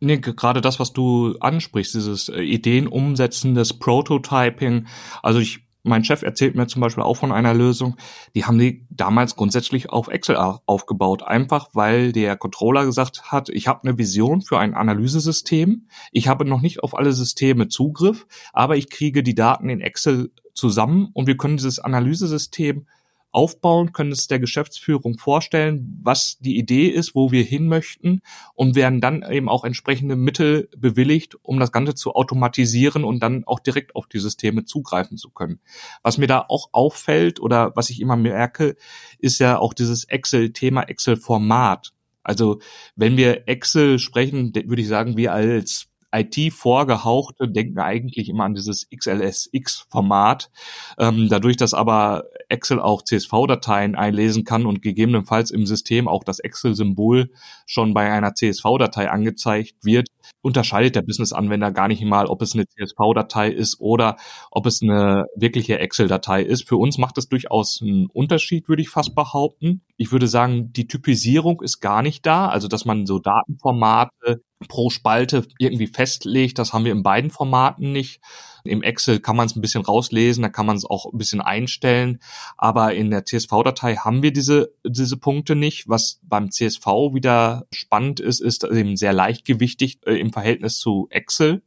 Nee, 0.00 0.18
gerade 0.18 0.60
das, 0.60 0.80
was 0.80 0.92
du 0.92 1.36
ansprichst, 1.40 1.94
dieses 1.94 2.28
äh, 2.28 2.40
Ideen 2.40 2.88
umsetzen, 2.88 3.54
das 3.54 3.78
Prototyping. 3.78 4.86
Also 5.22 5.38
ich, 5.38 5.67
mein 5.82 6.04
Chef 6.04 6.22
erzählt 6.22 6.54
mir 6.54 6.66
zum 6.66 6.80
Beispiel 6.80 7.04
auch 7.04 7.16
von 7.16 7.32
einer 7.32 7.54
Lösung, 7.54 7.96
die 8.34 8.44
haben 8.44 8.58
die 8.58 8.86
damals 8.90 9.36
grundsätzlich 9.36 9.90
auf 9.90 10.08
Excel 10.08 10.36
aufgebaut. 10.36 11.22
Einfach 11.22 11.68
weil 11.72 12.12
der 12.12 12.36
Controller 12.36 12.84
gesagt 12.84 13.30
hat, 13.30 13.48
ich 13.48 13.68
habe 13.68 13.84
eine 13.84 13.98
Vision 13.98 14.42
für 14.42 14.58
ein 14.58 14.74
Analysesystem. 14.74 15.86
Ich 16.12 16.28
habe 16.28 16.44
noch 16.44 16.60
nicht 16.60 16.82
auf 16.82 16.96
alle 16.96 17.12
Systeme 17.12 17.68
Zugriff, 17.68 18.26
aber 18.52 18.76
ich 18.76 18.90
kriege 18.90 19.22
die 19.22 19.34
Daten 19.34 19.68
in 19.68 19.80
Excel 19.80 20.30
zusammen 20.52 21.10
und 21.12 21.26
wir 21.26 21.36
können 21.36 21.56
dieses 21.56 21.78
Analysesystem 21.78 22.86
aufbauen, 23.30 23.92
können 23.92 24.12
es 24.12 24.26
der 24.26 24.38
Geschäftsführung 24.38 25.18
vorstellen, 25.18 26.00
was 26.02 26.38
die 26.38 26.56
Idee 26.56 26.88
ist, 26.88 27.14
wo 27.14 27.30
wir 27.30 27.42
hin 27.42 27.68
möchten 27.68 28.20
und 28.54 28.74
werden 28.74 29.00
dann 29.00 29.22
eben 29.22 29.48
auch 29.48 29.64
entsprechende 29.64 30.16
Mittel 30.16 30.68
bewilligt, 30.76 31.36
um 31.42 31.60
das 31.60 31.72
Ganze 31.72 31.94
zu 31.94 32.14
automatisieren 32.14 33.04
und 33.04 33.20
dann 33.22 33.44
auch 33.44 33.60
direkt 33.60 33.94
auf 33.94 34.06
die 34.06 34.18
Systeme 34.18 34.64
zugreifen 34.64 35.18
zu 35.18 35.30
können. 35.30 35.60
Was 36.02 36.18
mir 36.18 36.26
da 36.26 36.44
auch 36.48 36.70
auffällt 36.72 37.40
oder 37.40 37.72
was 37.76 37.90
ich 37.90 38.00
immer 38.00 38.16
merke, 38.16 38.76
ist 39.18 39.38
ja 39.40 39.58
auch 39.58 39.74
dieses 39.74 40.04
Excel-Thema, 40.04 40.82
Excel-Format. 40.82 41.92
Also 42.22 42.60
wenn 42.96 43.16
wir 43.16 43.46
Excel 43.48 43.98
sprechen, 43.98 44.52
würde 44.54 44.82
ich 44.82 44.88
sagen, 44.88 45.16
wir 45.16 45.32
als 45.32 45.88
IT-Vorgehauchte 46.12 47.48
denken 47.48 47.78
eigentlich 47.78 48.28
immer 48.28 48.44
an 48.44 48.54
dieses 48.54 48.88
XLSX-Format. 48.90 50.50
Ähm, 50.98 51.28
dadurch, 51.28 51.56
dass 51.56 51.74
aber 51.74 52.24
Excel 52.48 52.80
auch 52.80 53.02
CSV-Dateien 53.02 53.94
einlesen 53.94 54.44
kann 54.44 54.66
und 54.66 54.82
gegebenenfalls 54.82 55.50
im 55.50 55.66
System 55.66 56.08
auch 56.08 56.24
das 56.24 56.38
Excel-Symbol 56.38 57.30
schon 57.66 57.94
bei 57.94 58.10
einer 58.10 58.34
CSV-Datei 58.34 59.10
angezeigt 59.10 59.76
wird, 59.82 60.08
unterscheidet 60.40 60.96
der 60.96 61.02
Business-Anwender 61.02 61.72
gar 61.72 61.88
nicht 61.88 62.02
mal, 62.02 62.26
ob 62.26 62.42
es 62.42 62.54
eine 62.54 62.66
CSV-Datei 62.66 63.50
ist 63.50 63.80
oder 63.80 64.16
ob 64.50 64.66
es 64.66 64.82
eine 64.82 65.26
wirkliche 65.36 65.78
Excel-Datei 65.78 66.42
ist. 66.42 66.68
Für 66.68 66.76
uns 66.76 66.98
macht 66.98 67.18
es 67.18 67.28
durchaus 67.28 67.80
einen 67.82 68.06
Unterschied, 68.06 68.68
würde 68.68 68.82
ich 68.82 68.88
fast 68.88 69.14
behaupten. 69.14 69.82
Ich 69.96 70.12
würde 70.12 70.28
sagen, 70.28 70.72
die 70.72 70.86
Typisierung 70.86 71.60
ist 71.60 71.80
gar 71.80 72.02
nicht 72.02 72.24
da, 72.24 72.48
also 72.48 72.68
dass 72.68 72.84
man 72.84 73.06
so 73.06 73.18
Datenformate 73.18 74.42
pro 74.66 74.90
Spalte 74.90 75.46
irgendwie 75.58 75.86
festlegt. 75.86 76.58
Das 76.58 76.72
haben 76.72 76.84
wir 76.84 76.92
in 76.92 77.02
beiden 77.02 77.30
Formaten 77.30 77.92
nicht. 77.92 78.20
Im 78.64 78.82
Excel 78.82 79.20
kann 79.20 79.36
man 79.36 79.46
es 79.46 79.56
ein 79.56 79.60
bisschen 79.60 79.84
rauslesen, 79.84 80.42
da 80.42 80.48
kann 80.48 80.66
man 80.66 80.76
es 80.76 80.84
auch 80.84 81.12
ein 81.12 81.18
bisschen 81.18 81.40
einstellen. 81.40 82.20
Aber 82.56 82.94
in 82.94 83.10
der 83.10 83.24
CSV-Datei 83.24 83.96
haben 83.96 84.22
wir 84.22 84.32
diese, 84.32 84.72
diese 84.84 85.16
Punkte 85.16 85.56
nicht. 85.56 85.88
Was 85.88 86.20
beim 86.22 86.50
CSV 86.50 86.86
wieder 87.12 87.66
spannend 87.70 88.20
ist, 88.20 88.40
ist 88.40 88.64
eben 88.64 88.96
sehr 88.96 89.12
leichtgewichtig 89.12 90.00
äh, 90.06 90.14
im 90.14 90.32
Verhältnis 90.32 90.78
zu 90.78 91.08
Excel. 91.10 91.62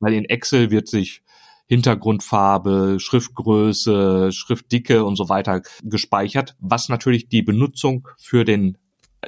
Weil 0.00 0.14
in 0.14 0.24
Excel 0.26 0.70
wird 0.70 0.88
sich 0.88 1.22
Hintergrundfarbe, 1.68 2.98
Schriftgröße, 3.00 4.30
Schriftdicke 4.30 5.04
und 5.04 5.16
so 5.16 5.28
weiter 5.28 5.62
gespeichert, 5.82 6.54
was 6.60 6.88
natürlich 6.88 7.28
die 7.28 7.42
Benutzung 7.42 8.06
für 8.18 8.44
den 8.44 8.78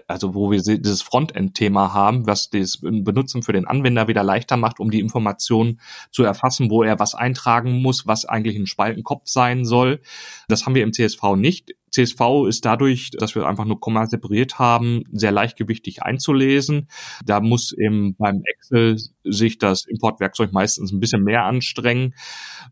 also 0.07 0.35
wo 0.35 0.51
wir 0.51 0.63
dieses 0.63 1.03
Frontend-Thema 1.03 1.93
haben, 1.93 2.27
was 2.27 2.51
das 2.51 2.79
Benutzen 2.81 3.43
für 3.43 3.53
den 3.53 3.67
Anwender 3.67 4.09
wieder 4.09 4.23
leichter 4.23 4.57
macht, 4.57 4.81
um 4.81 4.91
die 4.91 5.01
Informationen 5.01 5.81
zu 6.11 6.23
erfassen, 6.23 6.71
wo 6.71 6.83
er 6.83 6.99
was 6.99 7.15
eintragen 7.15 7.83
muss, 7.83 8.07
was 8.07 8.25
eigentlich 8.25 8.57
ein 8.57 8.67
Spaltenkopf 8.67 9.23
sein 9.25 9.65
soll. 9.65 10.01
Das 10.49 10.67
haben 10.67 10.75
wir 10.75 10.83
im 10.83 10.93
CSV 10.93 11.37
nicht. 11.37 11.75
CSV 11.91 12.47
ist 12.49 12.65
dadurch, 12.65 13.11
dass 13.11 13.35
wir 13.35 13.47
einfach 13.47 13.65
nur 13.65 13.81
Komma 13.81 14.07
separiert 14.07 14.59
haben, 14.59 15.05
sehr 15.11 15.33
leichtgewichtig 15.33 16.03
einzulesen. 16.03 16.89
Da 17.25 17.41
muss 17.41 17.73
eben 17.73 18.15
beim 18.17 18.43
Excel 18.45 18.99
sich 19.25 19.59
das 19.59 19.87
Importwerkzeug 19.87 20.53
meistens 20.53 20.93
ein 20.93 21.01
bisschen 21.01 21.23
mehr 21.23 21.45
anstrengen. 21.45 22.15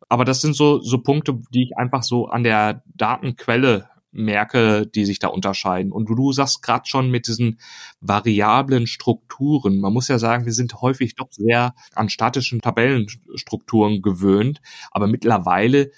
Aber 0.08 0.24
das 0.24 0.40
sind 0.40 0.54
so, 0.54 0.80
so 0.80 0.98
Punkte, 0.98 1.40
die 1.50 1.64
ich 1.64 1.76
einfach 1.76 2.02
so 2.02 2.26
an 2.26 2.44
der 2.44 2.82
Datenquelle 2.94 3.88
merke, 4.16 4.86
die 4.86 5.04
sich 5.04 5.18
da 5.18 5.28
unterscheiden. 5.28 5.92
Und 5.92 6.06
du 6.06 6.32
sagst 6.32 6.62
gerade 6.62 6.86
schon 6.86 7.10
mit 7.10 7.26
diesen 7.26 7.60
variablen 8.00 8.86
Strukturen. 8.86 9.80
Man 9.80 9.92
muss 9.92 10.08
ja 10.08 10.18
sagen, 10.18 10.44
wir 10.44 10.52
sind 10.52 10.80
häufig 10.80 11.14
doch 11.14 11.28
sehr 11.30 11.74
an 11.94 12.08
statischen 12.08 12.60
Tabellenstrukturen 12.60 14.02
gewöhnt. 14.02 14.60
Aber 14.90 15.06
mittlerweile, 15.06 15.90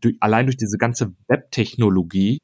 durch, 0.00 0.16
allein 0.20 0.46
durch 0.46 0.56
diese 0.56 0.78
ganze 0.78 1.14
Webtechnologie, 1.28 2.38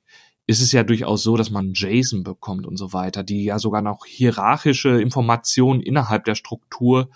ist 0.46 0.60
es 0.60 0.72
ja 0.72 0.82
durchaus 0.82 1.22
so, 1.22 1.36
dass 1.36 1.50
man 1.50 1.74
JSON 1.74 2.24
bekommt 2.24 2.66
und 2.66 2.76
so 2.76 2.92
weiter, 2.92 3.22
die 3.22 3.44
ja 3.44 3.60
sogar 3.60 3.82
noch 3.82 4.04
hierarchische 4.04 5.00
Informationen 5.00 5.80
innerhalb 5.80 6.24
der 6.24 6.34
Struktur 6.34 7.08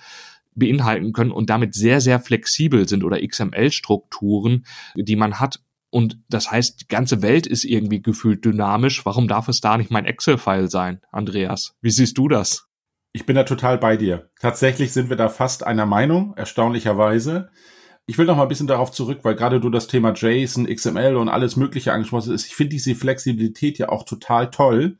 beinhalten 0.54 1.12
können 1.12 1.32
und 1.32 1.50
damit 1.50 1.74
sehr, 1.74 2.00
sehr 2.00 2.20
flexibel 2.20 2.88
sind 2.88 3.02
oder 3.02 3.20
XML-Strukturen, 3.26 4.64
die 4.94 5.16
man 5.16 5.40
hat. 5.40 5.63
Und 5.94 6.18
das 6.28 6.50
heißt, 6.50 6.80
die 6.80 6.88
ganze 6.88 7.22
Welt 7.22 7.46
ist 7.46 7.62
irgendwie 7.62 8.02
gefühlt 8.02 8.44
dynamisch. 8.44 9.06
Warum 9.06 9.28
darf 9.28 9.46
es 9.46 9.60
da 9.60 9.78
nicht 9.78 9.92
mein 9.92 10.06
Excel-File 10.06 10.68
sein, 10.68 11.00
Andreas? 11.12 11.76
Wie 11.82 11.90
siehst 11.90 12.18
du 12.18 12.26
das? 12.26 12.66
Ich 13.12 13.26
bin 13.26 13.36
da 13.36 13.44
total 13.44 13.78
bei 13.78 13.96
dir. 13.96 14.28
Tatsächlich 14.40 14.92
sind 14.92 15.08
wir 15.08 15.16
da 15.16 15.28
fast 15.28 15.64
einer 15.64 15.86
Meinung, 15.86 16.34
erstaunlicherweise. 16.36 17.48
Ich 18.06 18.18
will 18.18 18.26
noch 18.26 18.36
mal 18.36 18.42
ein 18.42 18.48
bisschen 18.48 18.66
darauf 18.66 18.90
zurück, 18.90 19.20
weil 19.22 19.36
gerade 19.36 19.60
du 19.60 19.70
das 19.70 19.86
Thema 19.86 20.12
JSON, 20.12 20.66
XML 20.66 21.14
und 21.14 21.28
alles 21.28 21.54
Mögliche 21.54 21.92
angesprochen 21.92 22.32
hast. 22.32 22.44
Ich 22.44 22.56
finde 22.56 22.70
diese 22.70 22.96
Flexibilität 22.96 23.78
ja 23.78 23.88
auch 23.88 24.02
total 24.02 24.50
toll, 24.50 24.98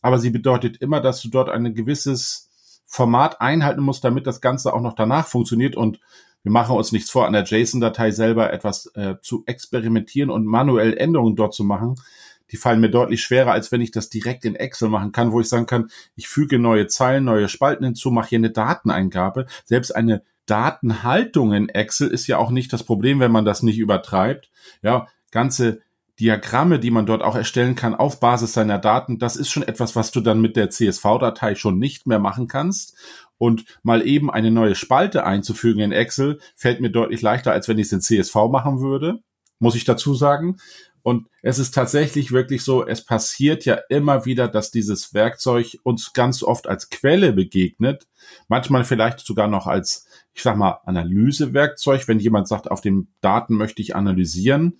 aber 0.00 0.20
sie 0.20 0.30
bedeutet 0.30 0.76
immer, 0.76 1.00
dass 1.00 1.20
du 1.22 1.28
dort 1.28 1.48
ein 1.48 1.74
gewisses 1.74 2.50
Format 2.86 3.40
einhalten 3.40 3.82
musst, 3.82 4.04
damit 4.04 4.28
das 4.28 4.40
Ganze 4.40 4.74
auch 4.74 4.80
noch 4.80 4.94
danach 4.94 5.26
funktioniert 5.26 5.74
und 5.74 5.98
wir 6.46 6.52
machen 6.52 6.76
uns 6.76 6.92
nichts 6.92 7.10
vor, 7.10 7.26
an 7.26 7.32
der 7.32 7.42
JSON-Datei 7.42 8.12
selber 8.12 8.52
etwas 8.52 8.86
äh, 8.94 9.16
zu 9.20 9.42
experimentieren 9.46 10.30
und 10.30 10.46
manuell 10.46 10.96
Änderungen 10.96 11.34
dort 11.34 11.54
zu 11.54 11.64
machen. 11.64 11.96
Die 12.52 12.56
fallen 12.56 12.78
mir 12.78 12.88
deutlich 12.88 13.20
schwerer, 13.20 13.50
als 13.50 13.72
wenn 13.72 13.80
ich 13.80 13.90
das 13.90 14.10
direkt 14.10 14.44
in 14.44 14.54
Excel 14.54 14.88
machen 14.88 15.10
kann, 15.10 15.32
wo 15.32 15.40
ich 15.40 15.48
sagen 15.48 15.66
kann, 15.66 15.90
ich 16.14 16.28
füge 16.28 16.60
neue 16.60 16.86
Zeilen, 16.86 17.24
neue 17.24 17.48
Spalten 17.48 17.84
hinzu, 17.84 18.12
mache 18.12 18.28
hier 18.28 18.38
eine 18.38 18.52
Dateneingabe. 18.52 19.46
Selbst 19.64 19.90
eine 19.90 20.22
Datenhaltung 20.46 21.52
in 21.52 21.68
Excel 21.68 22.10
ist 22.10 22.28
ja 22.28 22.38
auch 22.38 22.52
nicht 22.52 22.72
das 22.72 22.84
Problem, 22.84 23.18
wenn 23.18 23.32
man 23.32 23.44
das 23.44 23.64
nicht 23.64 23.80
übertreibt. 23.80 24.48
Ja, 24.82 25.08
ganze 25.32 25.80
Diagramme, 26.18 26.78
die 26.78 26.90
man 26.90 27.06
dort 27.06 27.22
auch 27.22 27.36
erstellen 27.36 27.74
kann 27.74 27.94
auf 27.94 28.20
Basis 28.20 28.54
seiner 28.54 28.78
Daten, 28.78 29.18
das 29.18 29.36
ist 29.36 29.50
schon 29.50 29.62
etwas, 29.62 29.96
was 29.96 30.10
du 30.10 30.20
dann 30.20 30.40
mit 30.40 30.56
der 30.56 30.70
CSV-Datei 30.70 31.54
schon 31.54 31.78
nicht 31.78 32.06
mehr 32.06 32.18
machen 32.18 32.48
kannst. 32.48 32.96
Und 33.38 33.64
mal 33.82 34.06
eben 34.06 34.30
eine 34.30 34.50
neue 34.50 34.74
Spalte 34.74 35.26
einzufügen 35.26 35.80
in 35.80 35.92
Excel 35.92 36.38
fällt 36.54 36.80
mir 36.80 36.90
deutlich 36.90 37.20
leichter, 37.20 37.52
als 37.52 37.68
wenn 37.68 37.78
ich 37.78 37.86
es 37.86 37.92
in 37.92 38.00
CSV 38.00 38.34
machen 38.50 38.80
würde, 38.80 39.20
muss 39.58 39.74
ich 39.74 39.84
dazu 39.84 40.14
sagen. 40.14 40.56
Und 41.02 41.28
es 41.42 41.60
ist 41.60 41.72
tatsächlich 41.72 42.32
wirklich 42.32 42.64
so, 42.64 42.84
es 42.84 43.04
passiert 43.04 43.64
ja 43.64 43.78
immer 43.90 44.24
wieder, 44.24 44.48
dass 44.48 44.72
dieses 44.72 45.14
Werkzeug 45.14 45.78
uns 45.84 46.14
ganz 46.14 46.42
oft 46.42 46.66
als 46.66 46.90
Quelle 46.90 47.32
begegnet. 47.32 48.08
Manchmal 48.48 48.84
vielleicht 48.84 49.20
sogar 49.20 49.46
noch 49.46 49.68
als, 49.68 50.08
ich 50.34 50.42
sag 50.42 50.56
mal, 50.56 50.80
Analysewerkzeug, 50.84 52.08
wenn 52.08 52.18
jemand 52.18 52.48
sagt, 52.48 52.70
auf 52.70 52.80
den 52.80 53.06
Daten 53.20 53.54
möchte 53.54 53.82
ich 53.82 53.94
analysieren. 53.94 54.78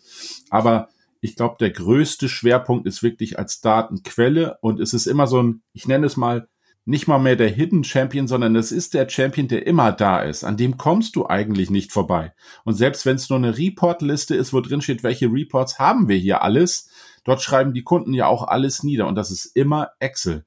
Aber 0.50 0.88
ich 1.26 1.34
glaube, 1.34 1.56
der 1.58 1.70
größte 1.70 2.28
Schwerpunkt 2.28 2.86
ist 2.86 3.02
wirklich 3.02 3.36
als 3.36 3.60
Datenquelle 3.60 4.58
und 4.60 4.78
es 4.78 4.94
ist 4.94 5.06
immer 5.06 5.26
so 5.26 5.42
ein, 5.42 5.62
ich 5.72 5.88
nenne 5.88 6.06
es 6.06 6.16
mal, 6.16 6.48
nicht 6.84 7.08
mal 7.08 7.18
mehr 7.18 7.34
der 7.34 7.48
Hidden 7.48 7.82
Champion, 7.82 8.28
sondern 8.28 8.54
es 8.54 8.70
ist 8.70 8.94
der 8.94 9.08
Champion, 9.08 9.48
der 9.48 9.66
immer 9.66 9.90
da 9.90 10.20
ist. 10.20 10.44
An 10.44 10.56
dem 10.56 10.76
kommst 10.78 11.16
du 11.16 11.26
eigentlich 11.26 11.68
nicht 11.68 11.90
vorbei. 11.90 12.32
Und 12.64 12.74
selbst 12.74 13.04
wenn 13.04 13.16
es 13.16 13.28
nur 13.28 13.40
eine 13.40 13.58
Report-Liste 13.58 14.36
ist, 14.36 14.52
wo 14.52 14.60
drin 14.60 14.80
steht, 14.80 15.02
welche 15.02 15.26
Reports 15.26 15.80
haben 15.80 16.08
wir 16.08 16.16
hier 16.16 16.42
alles, 16.42 16.88
dort 17.24 17.42
schreiben 17.42 17.74
die 17.74 17.82
Kunden 17.82 18.14
ja 18.14 18.28
auch 18.28 18.46
alles 18.46 18.84
nieder. 18.84 19.08
Und 19.08 19.16
das 19.16 19.32
ist 19.32 19.46
immer 19.46 19.90
Excel. 19.98 20.44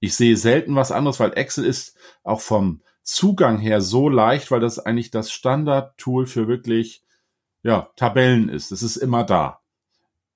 Ich 0.00 0.16
sehe 0.16 0.36
selten 0.36 0.74
was 0.74 0.90
anderes, 0.90 1.20
weil 1.20 1.34
Excel 1.34 1.64
ist 1.64 1.96
auch 2.24 2.40
vom 2.40 2.80
Zugang 3.04 3.58
her 3.58 3.80
so 3.80 4.08
leicht, 4.08 4.50
weil 4.50 4.58
das 4.58 4.80
eigentlich 4.80 5.12
das 5.12 5.30
Standard-Tool 5.30 6.26
für 6.26 6.48
wirklich, 6.48 7.04
ja, 7.62 7.90
Tabellen 7.94 8.48
ist. 8.48 8.72
Es 8.72 8.82
ist 8.82 8.96
immer 8.96 9.22
da 9.22 9.60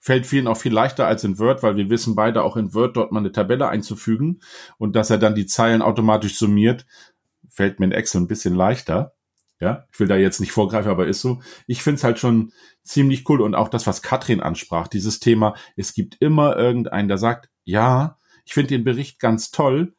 fällt 0.00 0.26
vielen 0.26 0.46
auch 0.46 0.56
viel 0.56 0.72
leichter 0.72 1.06
als 1.06 1.24
in 1.24 1.38
Word, 1.38 1.62
weil 1.62 1.76
wir 1.76 1.90
wissen 1.90 2.14
beide 2.14 2.42
auch 2.42 2.56
in 2.56 2.74
Word 2.74 2.96
dort 2.96 3.12
mal 3.12 3.20
eine 3.20 3.32
Tabelle 3.32 3.68
einzufügen 3.68 4.40
und 4.78 4.96
dass 4.96 5.10
er 5.10 5.18
dann 5.18 5.34
die 5.34 5.46
Zeilen 5.46 5.82
automatisch 5.82 6.36
summiert, 6.36 6.86
fällt 7.48 7.78
mir 7.78 7.86
in 7.86 7.92
Excel 7.92 8.22
ein 8.22 8.26
bisschen 8.26 8.54
leichter. 8.54 9.14
Ja, 9.60 9.84
ich 9.92 10.00
will 10.00 10.08
da 10.08 10.16
jetzt 10.16 10.40
nicht 10.40 10.52
vorgreifen, 10.52 10.90
aber 10.90 11.06
ist 11.06 11.20
so. 11.20 11.40
Ich 11.66 11.82
finde 11.82 11.96
es 11.96 12.04
halt 12.04 12.18
schon 12.18 12.52
ziemlich 12.82 13.28
cool 13.28 13.42
und 13.42 13.54
auch 13.54 13.68
das, 13.68 13.86
was 13.86 14.00
Katrin 14.00 14.40
ansprach, 14.40 14.88
dieses 14.88 15.20
Thema, 15.20 15.54
es 15.76 15.92
gibt 15.92 16.16
immer 16.20 16.56
irgendeinen, 16.56 17.08
der 17.08 17.18
sagt, 17.18 17.50
ja, 17.64 18.16
ich 18.46 18.54
finde 18.54 18.68
den 18.68 18.84
Bericht 18.84 19.20
ganz 19.20 19.50
toll, 19.50 19.94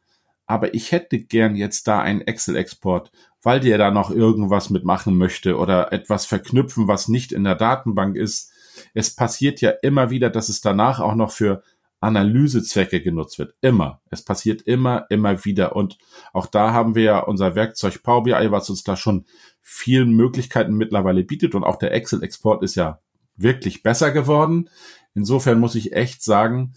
aber 0.48 0.74
ich 0.74 0.92
hätte 0.92 1.20
gern 1.20 1.56
jetzt 1.56 1.88
da 1.88 2.02
einen 2.02 2.22
Excel-Export, 2.22 3.12
weil 3.44 3.60
der 3.60 3.78
da 3.78 3.92
noch 3.92 4.10
irgendwas 4.10 4.72
mitmachen 4.72 5.16
möchte 5.16 5.58
oder 5.58 5.94
etwas 5.94 6.26
verknüpfen, 6.26 6.88
was 6.88 7.08
nicht 7.08 7.32
in 7.32 7.44
der 7.44 7.56
Datenbank 7.56 8.16
ist 8.16 8.51
es 8.94 9.16
passiert 9.16 9.62
ja 9.62 9.72
immer 9.82 10.10
wieder, 10.10 10.30
dass 10.30 10.50
es 10.50 10.62
danach 10.62 11.00
auch 11.00 11.16
noch 11.16 11.32
für 11.32 11.64
Analysezwecke 12.02 13.02
genutzt 13.02 13.38
wird. 13.38 13.54
Immer. 13.62 14.02
Es 14.10 14.24
passiert 14.24 14.64
immer, 14.64 15.06
immer 15.10 15.46
wieder. 15.46 15.76
Und 15.76 16.00
auch 16.34 16.48
da 16.48 16.74
haben 16.74 16.96
wir 16.96 17.04
ja 17.04 17.20
unser 17.20 17.56
Werkzeug 17.56 18.02
Power 18.02 18.24
BI, 18.24 18.52
was 18.52 18.70
uns 18.70 18.84
da 18.84 18.98
schon 18.98 19.26
vielen 19.62 20.12
Möglichkeiten 20.12 20.74
mittlerweile 20.74 21.24
bietet. 21.24 21.54
Und 21.54 21.64
auch 21.64 21.76
der 21.78 21.94
Excel-Export 21.94 22.64
ist 22.64 22.76
ja 22.76 23.00
wirklich 23.36 23.84
besser 23.84 24.12
geworden. 24.12 24.70
Insofern 25.14 25.60
muss 25.60 25.76
ich 25.76 25.94
echt 25.94 26.24
sagen, 26.24 26.74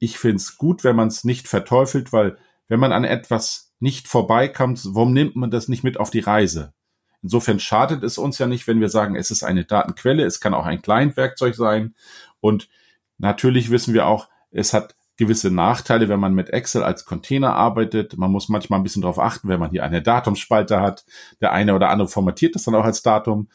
ich 0.00 0.18
finde 0.18 0.36
es 0.36 0.58
gut, 0.58 0.82
wenn 0.82 0.96
man 0.96 1.08
es 1.08 1.22
nicht 1.22 1.46
verteufelt, 1.46 2.12
weil 2.12 2.36
wenn 2.66 2.80
man 2.80 2.92
an 2.92 3.04
etwas 3.04 3.72
nicht 3.78 4.08
vorbeikommt, 4.08 4.80
warum 4.86 5.12
nimmt 5.12 5.36
man 5.36 5.50
das 5.50 5.68
nicht 5.68 5.84
mit 5.84 5.98
auf 5.98 6.10
die 6.10 6.20
Reise? 6.20 6.73
Insofern 7.24 7.58
schadet 7.58 8.02
es 8.04 8.18
uns 8.18 8.36
ja 8.36 8.46
nicht, 8.46 8.66
wenn 8.66 8.82
wir 8.82 8.90
sagen, 8.90 9.16
es 9.16 9.30
ist 9.30 9.44
eine 9.44 9.64
Datenquelle, 9.64 10.24
es 10.24 10.40
kann 10.40 10.52
auch 10.52 10.66
ein 10.66 10.82
Client-Werkzeug 10.82 11.54
sein. 11.54 11.94
Und 12.40 12.68
natürlich 13.16 13.70
wissen 13.70 13.94
wir 13.94 14.06
auch, 14.06 14.28
es 14.50 14.74
hat 14.74 14.94
gewisse 15.16 15.50
Nachteile, 15.50 16.10
wenn 16.10 16.20
man 16.20 16.34
mit 16.34 16.50
Excel 16.50 16.82
als 16.82 17.06
Container 17.06 17.54
arbeitet. 17.54 18.18
Man 18.18 18.30
muss 18.30 18.50
manchmal 18.50 18.78
ein 18.78 18.82
bisschen 18.82 19.00
darauf 19.00 19.18
achten, 19.18 19.48
wenn 19.48 19.58
man 19.58 19.70
hier 19.70 19.84
eine 19.84 20.02
Datumsspalte 20.02 20.82
hat. 20.82 21.06
Der 21.40 21.52
eine 21.52 21.74
oder 21.74 21.88
andere 21.88 22.08
formatiert 22.08 22.56
das 22.56 22.64
dann 22.64 22.74
auch 22.74 22.84
als 22.84 23.00
Datum. 23.00 23.48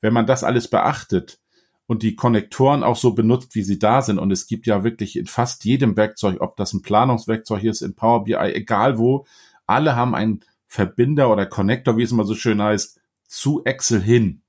Wenn 0.00 0.14
man 0.14 0.24
das 0.24 0.42
alles 0.42 0.68
beachtet 0.68 1.40
und 1.86 2.02
die 2.02 2.16
Konnektoren 2.16 2.82
auch 2.82 2.96
so 2.96 3.12
benutzt, 3.12 3.54
wie 3.54 3.64
sie 3.64 3.78
da 3.78 4.00
sind, 4.00 4.18
und 4.18 4.30
es 4.30 4.46
gibt 4.46 4.66
ja 4.66 4.82
wirklich 4.82 5.18
in 5.18 5.26
fast 5.26 5.66
jedem 5.66 5.94
Werkzeug, 5.98 6.40
ob 6.40 6.56
das 6.56 6.72
ein 6.72 6.80
Planungswerkzeug 6.80 7.64
ist, 7.64 7.82
in 7.82 7.94
Power 7.94 8.24
BI, 8.24 8.34
egal 8.34 8.96
wo, 8.96 9.26
alle 9.66 9.94
haben 9.94 10.14
einen 10.14 10.40
Verbinder 10.66 11.30
oder 11.30 11.44
Connector, 11.44 11.98
wie 11.98 12.04
es 12.04 12.12
immer 12.12 12.24
so 12.24 12.34
schön 12.34 12.62
heißt, 12.62 12.99
zu 13.30 13.64
Excel 13.64 14.02
hin. 14.02 14.42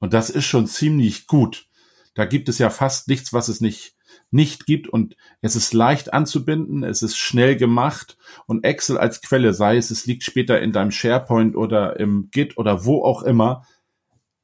Und 0.00 0.12
das 0.12 0.28
ist 0.28 0.44
schon 0.44 0.66
ziemlich 0.66 1.26
gut. 1.26 1.68
Da 2.14 2.24
gibt 2.24 2.48
es 2.48 2.58
ja 2.58 2.68
fast 2.68 3.08
nichts, 3.08 3.32
was 3.32 3.48
es 3.48 3.60
nicht, 3.60 3.96
nicht 4.30 4.66
gibt 4.66 4.88
und 4.88 5.16
es 5.40 5.56
ist 5.56 5.72
leicht 5.72 6.12
anzubinden, 6.12 6.82
es 6.82 7.02
ist 7.02 7.16
schnell 7.16 7.56
gemacht 7.56 8.18
und 8.46 8.64
Excel 8.64 8.98
als 8.98 9.22
Quelle, 9.22 9.54
sei 9.54 9.76
es, 9.76 9.90
es 9.90 10.06
liegt 10.06 10.24
später 10.24 10.60
in 10.60 10.72
deinem 10.72 10.90
SharePoint 10.90 11.56
oder 11.56 11.98
im 11.98 12.28
Git 12.30 12.58
oder 12.58 12.84
wo 12.84 13.02
auch 13.02 13.22
immer, 13.22 13.64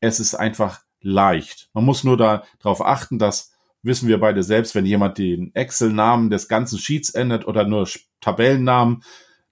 es 0.00 0.20
ist 0.20 0.34
einfach 0.34 0.82
leicht. 1.00 1.70
Man 1.72 1.84
muss 1.84 2.04
nur 2.04 2.16
da 2.16 2.44
darauf 2.60 2.84
achten, 2.84 3.18
dass 3.18 3.52
wissen 3.82 4.08
wir 4.08 4.20
beide 4.20 4.42
selbst, 4.42 4.74
wenn 4.74 4.86
jemand 4.86 5.18
den 5.18 5.54
Excel-Namen 5.54 6.30
des 6.30 6.48
ganzen 6.48 6.78
Sheets 6.78 7.10
ändert 7.10 7.46
oder 7.46 7.64
nur 7.66 7.88
Tabellennamen, 8.20 9.02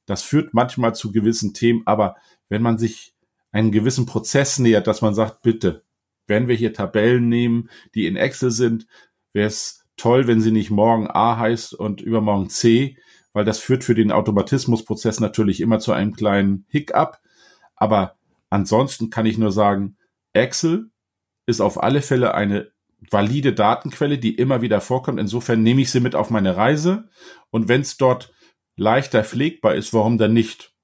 das 0.06 0.22
führt 0.22 0.54
manchmal 0.54 0.94
zu 0.94 1.12
gewissen 1.12 1.54
Themen, 1.54 1.82
aber 1.86 2.16
wenn 2.48 2.62
man 2.62 2.78
sich 2.78 3.14
einen 3.52 3.72
gewissen 3.72 4.06
Prozess 4.06 4.58
nähert, 4.58 4.86
dass 4.86 5.02
man 5.02 5.14
sagt, 5.14 5.42
bitte, 5.42 5.84
wenn 6.26 6.48
wir 6.48 6.54
hier 6.54 6.72
Tabellen 6.72 7.28
nehmen, 7.28 7.70
die 7.94 8.06
in 8.06 8.16
Excel 8.16 8.50
sind, 8.50 8.86
wäre 9.32 9.48
es 9.48 9.86
toll, 9.96 10.26
wenn 10.26 10.40
sie 10.40 10.52
nicht 10.52 10.70
morgen 10.70 11.08
A 11.10 11.38
heißt 11.38 11.74
und 11.74 12.00
übermorgen 12.00 12.50
C, 12.50 12.96
weil 13.32 13.44
das 13.44 13.58
führt 13.58 13.84
für 13.84 13.94
den 13.94 14.12
Automatismusprozess 14.12 15.20
natürlich 15.20 15.60
immer 15.60 15.78
zu 15.78 15.92
einem 15.92 16.14
kleinen 16.14 16.66
Hiccup. 16.68 17.18
Aber 17.76 18.16
ansonsten 18.50 19.10
kann 19.10 19.26
ich 19.26 19.38
nur 19.38 19.52
sagen, 19.52 19.96
Excel 20.32 20.90
ist 21.46 21.60
auf 21.60 21.82
alle 21.82 22.02
Fälle 22.02 22.34
eine 22.34 22.70
valide 23.10 23.52
Datenquelle, 23.52 24.18
die 24.18 24.34
immer 24.34 24.60
wieder 24.60 24.80
vorkommt. 24.80 25.20
Insofern 25.20 25.62
nehme 25.62 25.80
ich 25.82 25.90
sie 25.90 26.00
mit 26.00 26.14
auf 26.14 26.30
meine 26.30 26.56
Reise. 26.56 27.08
Und 27.50 27.68
wenn 27.68 27.82
es 27.82 27.96
dort 27.96 28.32
leichter 28.76 29.24
pflegbar 29.24 29.74
ist, 29.74 29.94
warum 29.94 30.18
dann 30.18 30.32
nicht? 30.32 30.74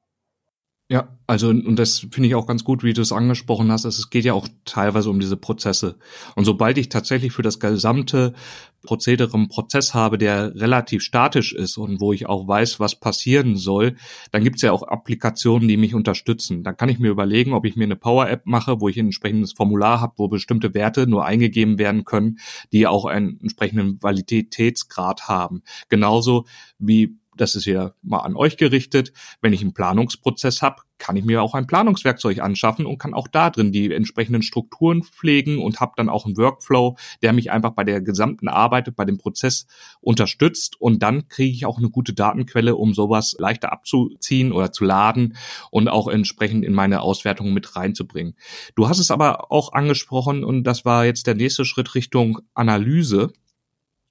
Ja, 0.91 1.17
also 1.27 1.49
und 1.49 1.77
das 1.77 2.01
finde 2.11 2.29
ich 2.29 2.35
auch 2.35 2.47
ganz 2.47 2.63
gut, 2.63 2.85
wie 2.85 2.93
du 2.93 3.01
es 3.01 3.11
angesprochen 3.11 3.73
hast. 3.73 3.87
Es 3.87 4.11
geht 4.11 4.27
ja 4.27 4.35
auch 4.35 4.47
teilweise 4.67 5.09
um 5.09 5.19
diese 5.19 5.39
Prozesse. 5.39 5.97
Und 6.37 6.45
sobald 6.45 6.77
ich 6.77 6.91
tatsächlich 6.91 7.33
für 7.33 7.41
das 7.41 7.59
gesamte 7.59 8.35
Prozedere 8.83 9.33
einen 9.33 9.49
Prozess 9.49 9.95
habe, 9.95 10.19
der 10.19 10.55
relativ 10.55 11.03
statisch 11.03 11.55
ist 11.55 11.79
und 11.79 12.03
wo 12.03 12.13
ich 12.13 12.27
auch 12.27 12.47
weiß, 12.47 12.81
was 12.81 13.01
passieren 13.01 13.57
soll, 13.57 13.97
dann 14.31 14.45
gibt 14.45 14.57
es 14.57 14.63
ja 14.63 14.73
auch 14.73 14.83
Applikationen, 14.83 15.69
die 15.69 15.79
mich 15.79 15.95
unterstützen. 15.95 16.63
Dann 16.63 16.77
kann 16.77 16.91
ich 16.91 16.99
mir 16.99 17.11
überlegen, 17.11 17.55
ob 17.55 17.65
ich 17.65 17.77
mir 17.77 17.85
eine 17.85 17.97
Power-App 17.97 18.43
mache, 18.45 18.83
wo 18.83 18.91
ich 18.91 18.99
ein 18.99 19.07
entsprechendes 19.07 19.55
Formular 19.55 20.03
habe, 20.03 20.13
wo 20.19 20.29
bestimmte 20.29 20.75
Werte 20.75 21.07
nur 21.07 21.25
eingegeben 21.25 21.79
werden 21.79 22.05
können, 22.05 22.39
die 22.73 22.87
auch 22.87 23.07
einen 23.07 23.41
entsprechenden 23.41 24.03
Validitätsgrad 24.03 25.29
haben. 25.29 25.63
Genauso 25.89 26.45
wie 26.79 27.17
das 27.37 27.55
ist 27.55 27.67
ja 27.67 27.93
mal 28.03 28.21
an 28.21 28.37
euch 28.37 28.57
gerichtet, 28.57 29.13
wenn 29.41 29.53
ich 29.53 29.61
einen 29.61 29.75
Planungsprozess 29.75 30.63
habe, 30.63 30.83
kann 30.99 31.17
ich 31.17 31.25
mir 31.25 31.43
auch 31.43 31.55
ein 31.55 31.67
Planungswerkzeug 31.67 32.39
anschaffen 32.39 32.87
und 32.87 32.99
kann 32.99 33.15
auch 33.15 33.29
da 33.29 33.51
drin 33.51 33.73
die 33.73 33.93
entsprechenden 33.93 34.43
Strukturen 34.43 35.03
pflegen 35.03 35.59
und 35.59 35.81
habe 35.81 35.93
dann 35.97 36.09
auch 36.09 36.25
einen 36.25 36.37
Workflow, 36.37 36.97
der 37.23 37.33
mich 37.33 37.51
einfach 37.51 37.73
bei 37.73 37.85
der 37.85 38.01
gesamten 38.01 38.49
Arbeit, 38.49 38.95
bei 38.95 39.05
dem 39.05 39.19
Prozess 39.19 39.67
unterstützt 40.01 40.81
und 40.81 41.03
dann 41.03 41.29
kriege 41.29 41.53
ich 41.53 41.67
auch 41.67 41.79
eine 41.79 41.91
gute 41.91 42.15
Datenquelle, 42.15 42.77
um 42.77 42.95
sowas 42.95 43.35
leichter 43.39 43.73
abzuziehen 43.73 44.53
oder 44.53 44.73
zu 44.73 44.85
laden 44.85 45.37
und 45.71 45.89
auch 45.89 46.09
entsprechend 46.09 46.65
in 46.65 46.73
meine 46.73 47.01
Auswertung 47.01 47.53
mit 47.53 47.77
reinzubringen. 47.77 48.35
Du 48.77 48.89
hast 48.89 48.99
es 48.99 49.11
aber 49.11 49.51
auch 49.51 49.73
angesprochen 49.73 50.45
und 50.45 50.65
das 50.65 50.85
war 50.85 51.05
jetzt 51.05 51.27
der 51.27 51.35
nächste 51.35 51.65
Schritt 51.65 51.95
Richtung 51.95 52.41
Analyse. 52.55 53.33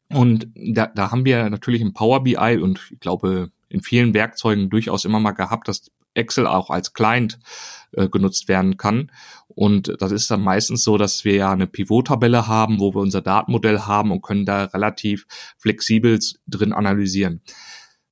Und 0.09 0.47
da, 0.55 0.87
da 0.87 1.11
haben 1.11 1.25
wir 1.25 1.49
natürlich 1.49 1.81
im 1.81 1.93
Power 1.93 2.23
BI 2.23 2.59
und 2.61 2.79
ich 2.91 2.99
glaube 2.99 3.51
in 3.69 3.81
vielen 3.81 4.13
Werkzeugen 4.13 4.69
durchaus 4.69 5.05
immer 5.05 5.19
mal 5.19 5.31
gehabt, 5.31 5.67
dass 5.67 5.91
Excel 6.13 6.45
auch 6.45 6.69
als 6.69 6.93
Client 6.93 7.39
äh, 7.93 8.07
genutzt 8.07 8.47
werden 8.47 8.77
kann. 8.77 9.11
Und 9.47 9.95
das 9.99 10.11
ist 10.11 10.29
dann 10.31 10.41
meistens 10.41 10.83
so, 10.83 10.97
dass 10.97 11.25
wir 11.25 11.35
ja 11.35 11.51
eine 11.51 11.67
Pivot-Tabelle 11.67 12.47
haben, 12.47 12.79
wo 12.79 12.93
wir 12.93 13.01
unser 13.01 13.21
Datenmodell 13.21 13.81
haben 13.81 14.11
und 14.11 14.21
können 14.21 14.45
da 14.45 14.65
relativ 14.65 15.25
flexibel 15.57 16.19
drin 16.47 16.73
analysieren. 16.73 17.41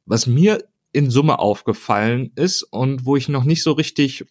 Was 0.06 0.28
mir 0.28 0.64
in 0.92 1.10
Summe 1.10 1.40
aufgefallen 1.40 2.32
ist 2.36 2.64
und 2.64 3.06
wo 3.06 3.16
ich 3.16 3.30
noch 3.30 3.44
nicht 3.44 3.64
so 3.64 3.72
richtig, 3.72 4.26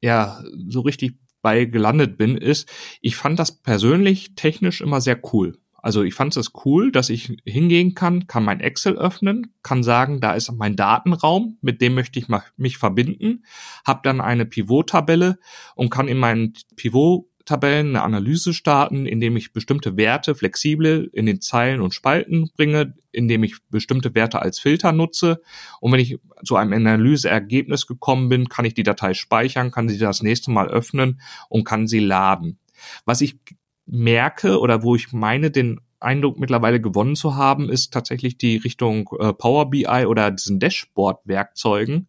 ja, 0.00 0.42
so 0.68 0.80
richtig 0.80 1.18
bei 1.40 1.66
gelandet 1.66 2.18
bin, 2.18 2.36
ist, 2.36 2.68
ich 3.00 3.16
fand 3.16 3.38
das 3.38 3.62
persönlich 3.62 4.34
technisch 4.34 4.80
immer 4.80 5.00
sehr 5.00 5.20
cool. 5.32 5.58
Also 5.80 6.02
ich 6.02 6.14
fand 6.14 6.36
es 6.36 6.52
cool, 6.64 6.90
dass 6.90 7.08
ich 7.08 7.36
hingehen 7.44 7.94
kann, 7.94 8.26
kann 8.26 8.44
mein 8.44 8.60
Excel 8.60 8.96
öffnen, 8.96 9.54
kann 9.62 9.82
sagen, 9.82 10.20
da 10.20 10.34
ist 10.34 10.50
mein 10.52 10.74
Datenraum, 10.74 11.56
mit 11.60 11.80
dem 11.80 11.94
möchte 11.94 12.18
ich 12.18 12.26
mich 12.56 12.78
verbinden, 12.78 13.44
habe 13.86 14.00
dann 14.02 14.20
eine 14.20 14.44
Pivot-Tabelle 14.44 15.38
und 15.76 15.90
kann 15.90 16.08
in 16.08 16.18
meinen 16.18 16.54
Pivot-Tabellen 16.74 17.90
eine 17.90 18.02
Analyse 18.02 18.54
starten, 18.54 19.06
indem 19.06 19.36
ich 19.36 19.52
bestimmte 19.52 19.96
Werte 19.96 20.34
flexibel 20.34 21.10
in 21.12 21.26
den 21.26 21.40
Zeilen 21.40 21.80
und 21.80 21.94
Spalten 21.94 22.50
bringe, 22.56 22.94
indem 23.12 23.44
ich 23.44 23.56
bestimmte 23.70 24.16
Werte 24.16 24.42
als 24.42 24.58
Filter 24.58 24.90
nutze. 24.90 25.40
Und 25.80 25.92
wenn 25.92 26.00
ich 26.00 26.18
zu 26.44 26.56
einem 26.56 26.72
Analyseergebnis 26.72 27.86
gekommen 27.86 28.28
bin, 28.28 28.48
kann 28.48 28.64
ich 28.64 28.74
die 28.74 28.82
Datei 28.82 29.14
speichern, 29.14 29.70
kann 29.70 29.88
sie 29.88 29.98
das 29.98 30.22
nächste 30.22 30.50
Mal 30.50 30.68
öffnen 30.68 31.20
und 31.48 31.62
kann 31.62 31.86
sie 31.86 32.00
laden. 32.00 32.58
Was 33.04 33.20
ich 33.20 33.38
merke 33.88 34.60
oder 34.60 34.82
wo 34.82 34.94
ich 34.94 35.12
meine, 35.12 35.50
den 35.50 35.80
Eindruck 36.00 36.38
mittlerweile 36.38 36.80
gewonnen 36.80 37.16
zu 37.16 37.34
haben, 37.34 37.68
ist 37.68 37.92
tatsächlich 37.92 38.38
die 38.38 38.56
Richtung 38.56 39.10
äh, 39.18 39.32
Power 39.32 39.70
BI 39.70 40.06
oder 40.06 40.30
diesen 40.30 40.60
Dashboard-Werkzeugen. 40.60 42.08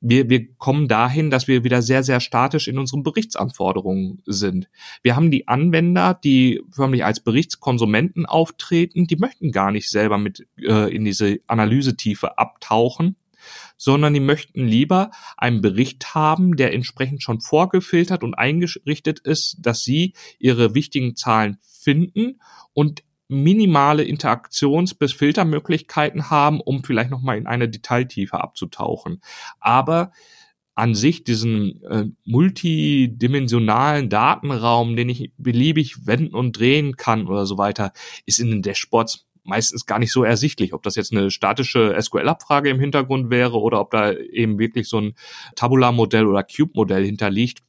Wir, 0.00 0.28
wir 0.28 0.52
kommen 0.56 0.88
dahin, 0.88 1.30
dass 1.30 1.48
wir 1.48 1.64
wieder 1.64 1.80
sehr, 1.80 2.02
sehr 2.02 2.20
statisch 2.20 2.68
in 2.68 2.78
unseren 2.78 3.02
Berichtsanforderungen 3.02 4.22
sind. 4.26 4.68
Wir 5.02 5.16
haben 5.16 5.30
die 5.30 5.48
Anwender, 5.48 6.18
die 6.22 6.62
förmlich 6.70 7.04
als 7.04 7.20
Berichtskonsumenten 7.20 8.26
auftreten, 8.26 9.06
die 9.06 9.16
möchten 9.16 9.52
gar 9.52 9.70
nicht 9.70 9.90
selber 9.90 10.18
mit 10.18 10.46
äh, 10.58 10.94
in 10.94 11.04
diese 11.04 11.38
Analysetiefe 11.46 12.36
abtauchen, 12.36 13.16
sondern 13.76 14.14
die 14.14 14.20
möchten 14.20 14.66
lieber 14.66 15.10
einen 15.36 15.60
Bericht 15.60 16.14
haben, 16.14 16.56
der 16.56 16.72
entsprechend 16.72 17.22
schon 17.22 17.40
vorgefiltert 17.40 18.22
und 18.22 18.34
eingerichtet 18.34 19.20
ist, 19.20 19.56
dass 19.60 19.82
sie 19.82 20.14
ihre 20.38 20.74
wichtigen 20.74 21.16
Zahlen 21.16 21.58
finden 21.62 22.40
und 22.72 23.02
minimale 23.28 24.02
Interaktions- 24.02 24.94
bis 24.94 25.12
Filtermöglichkeiten 25.12 26.30
haben, 26.30 26.60
um 26.60 26.82
vielleicht 26.82 27.10
nochmal 27.10 27.38
in 27.38 27.46
eine 27.46 27.68
Detailtiefe 27.68 28.40
abzutauchen. 28.40 29.20
Aber 29.60 30.12
an 30.74 30.94
sich 30.94 31.24
diesen 31.24 31.82
äh, 31.84 32.06
multidimensionalen 32.24 34.08
Datenraum, 34.08 34.96
den 34.96 35.10
ich 35.10 35.32
beliebig 35.36 36.06
wenden 36.06 36.34
und 36.34 36.58
drehen 36.58 36.96
kann 36.96 37.26
oder 37.26 37.46
so 37.46 37.58
weiter, 37.58 37.92
ist 38.26 38.38
in 38.38 38.50
den 38.50 38.62
Dashboards 38.62 39.26
meistens 39.44 39.86
gar 39.86 39.98
nicht 39.98 40.12
so 40.12 40.24
ersichtlich, 40.24 40.72
ob 40.72 40.82
das 40.82 40.96
jetzt 40.96 41.12
eine 41.12 41.30
statische 41.30 41.96
SQL-Abfrage 42.00 42.70
im 42.70 42.80
Hintergrund 42.80 43.30
wäre 43.30 43.58
oder 43.58 43.80
ob 43.80 43.90
da 43.90 44.12
eben 44.12 44.58
wirklich 44.58 44.88
so 44.88 45.00
ein 45.00 45.14
Tabular-Modell 45.56 46.26
oder 46.26 46.44
Cube-Modell 46.44 47.04
hinterliegt, 47.04 47.60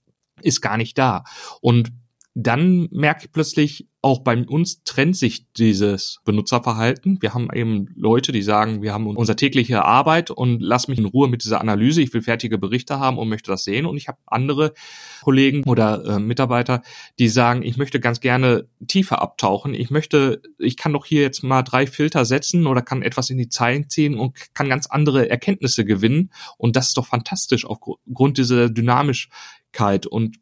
ist 0.41 0.61
gar 0.61 0.77
nicht 0.77 0.97
da. 0.97 1.23
Und 1.61 1.91
dann 2.33 2.87
merke 2.91 3.25
ich 3.25 3.31
plötzlich, 3.31 3.87
auch 4.01 4.20
bei 4.20 4.35
uns 4.37 4.83
trennt 4.83 5.17
sich 5.17 5.51
dieses 5.51 6.22
Benutzerverhalten. 6.24 7.22
Wir 7.22 7.33
haben 7.33 7.50
eben 7.53 7.87
Leute, 7.96 8.31
die 8.31 8.41
sagen, 8.41 8.81
wir 8.81 8.94
haben 8.94 9.05
unsere 9.05 9.35
tägliche 9.35 9.83
Arbeit 9.83 10.31
und 10.31 10.61
lass 10.61 10.87
mich 10.87 10.98
in 10.98 11.05
Ruhe 11.05 11.27
mit 11.27 11.44
dieser 11.44 11.59
Analyse. 11.59 12.01
Ich 12.01 12.13
will 12.13 12.22
fertige 12.22 12.57
Berichte 12.57 13.00
haben 13.00 13.17
und 13.17 13.27
möchte 13.27 13.51
das 13.51 13.65
sehen. 13.65 13.85
Und 13.85 13.98
ich 13.98 14.07
habe 14.07 14.17
andere 14.25 14.74
Kollegen 15.22 15.63
oder 15.65 16.05
äh, 16.05 16.20
Mitarbeiter, 16.20 16.81
die 17.20 17.27
sagen, 17.27 17.63
ich 17.63 17.75
möchte 17.75 18.00
ganz 18.00 18.22
gerne 18.22 18.65
tiefer 18.87 19.22
abtauchen. 19.22 19.74
Ich 19.74 19.91
möchte, 19.91 20.41
ich 20.57 20.77
kann 20.77 20.94
doch 20.94 21.05
hier 21.05 21.22
jetzt 21.22 21.44
mal 21.44 21.61
drei 21.61 21.85
Filter 21.85 22.24
setzen 22.24 22.65
oder 22.65 22.81
kann 22.81 23.03
etwas 23.03 23.29
in 23.29 23.37
die 23.37 23.50
Zeilen 23.50 23.89
ziehen 23.89 24.17
und 24.17 24.35
kann 24.53 24.70
ganz 24.70 24.87
andere 24.87 25.29
Erkenntnisse 25.29 25.83
gewinnen. 25.83 26.31
Und 26.57 26.77
das 26.77 26.87
ist 26.87 26.98
doch 26.98 27.07
fantastisch 27.07 27.65
aufgrund 27.65 28.37
dieser 28.37 28.70
Dynamischkeit. 28.70 30.07
Und 30.07 30.37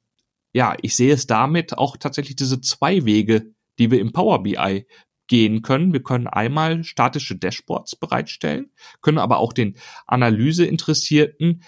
ja, 0.53 0.75
ich 0.81 0.95
sehe 0.95 1.13
es 1.13 1.27
damit 1.27 1.77
auch 1.77 1.97
tatsächlich 1.97 2.35
diese 2.35 2.61
zwei 2.61 3.05
Wege, 3.05 3.53
die 3.77 3.91
wir 3.91 3.99
im 3.99 4.11
Power 4.11 4.43
BI 4.43 4.85
gehen 5.27 5.61
können. 5.61 5.93
Wir 5.93 6.03
können 6.03 6.27
einmal 6.27 6.83
statische 6.83 7.37
Dashboards 7.37 7.95
bereitstellen, 7.95 8.71
können 9.01 9.19
aber 9.19 9.37
auch 9.37 9.53
den 9.53 9.75
Analyseinteressierten 10.07 11.63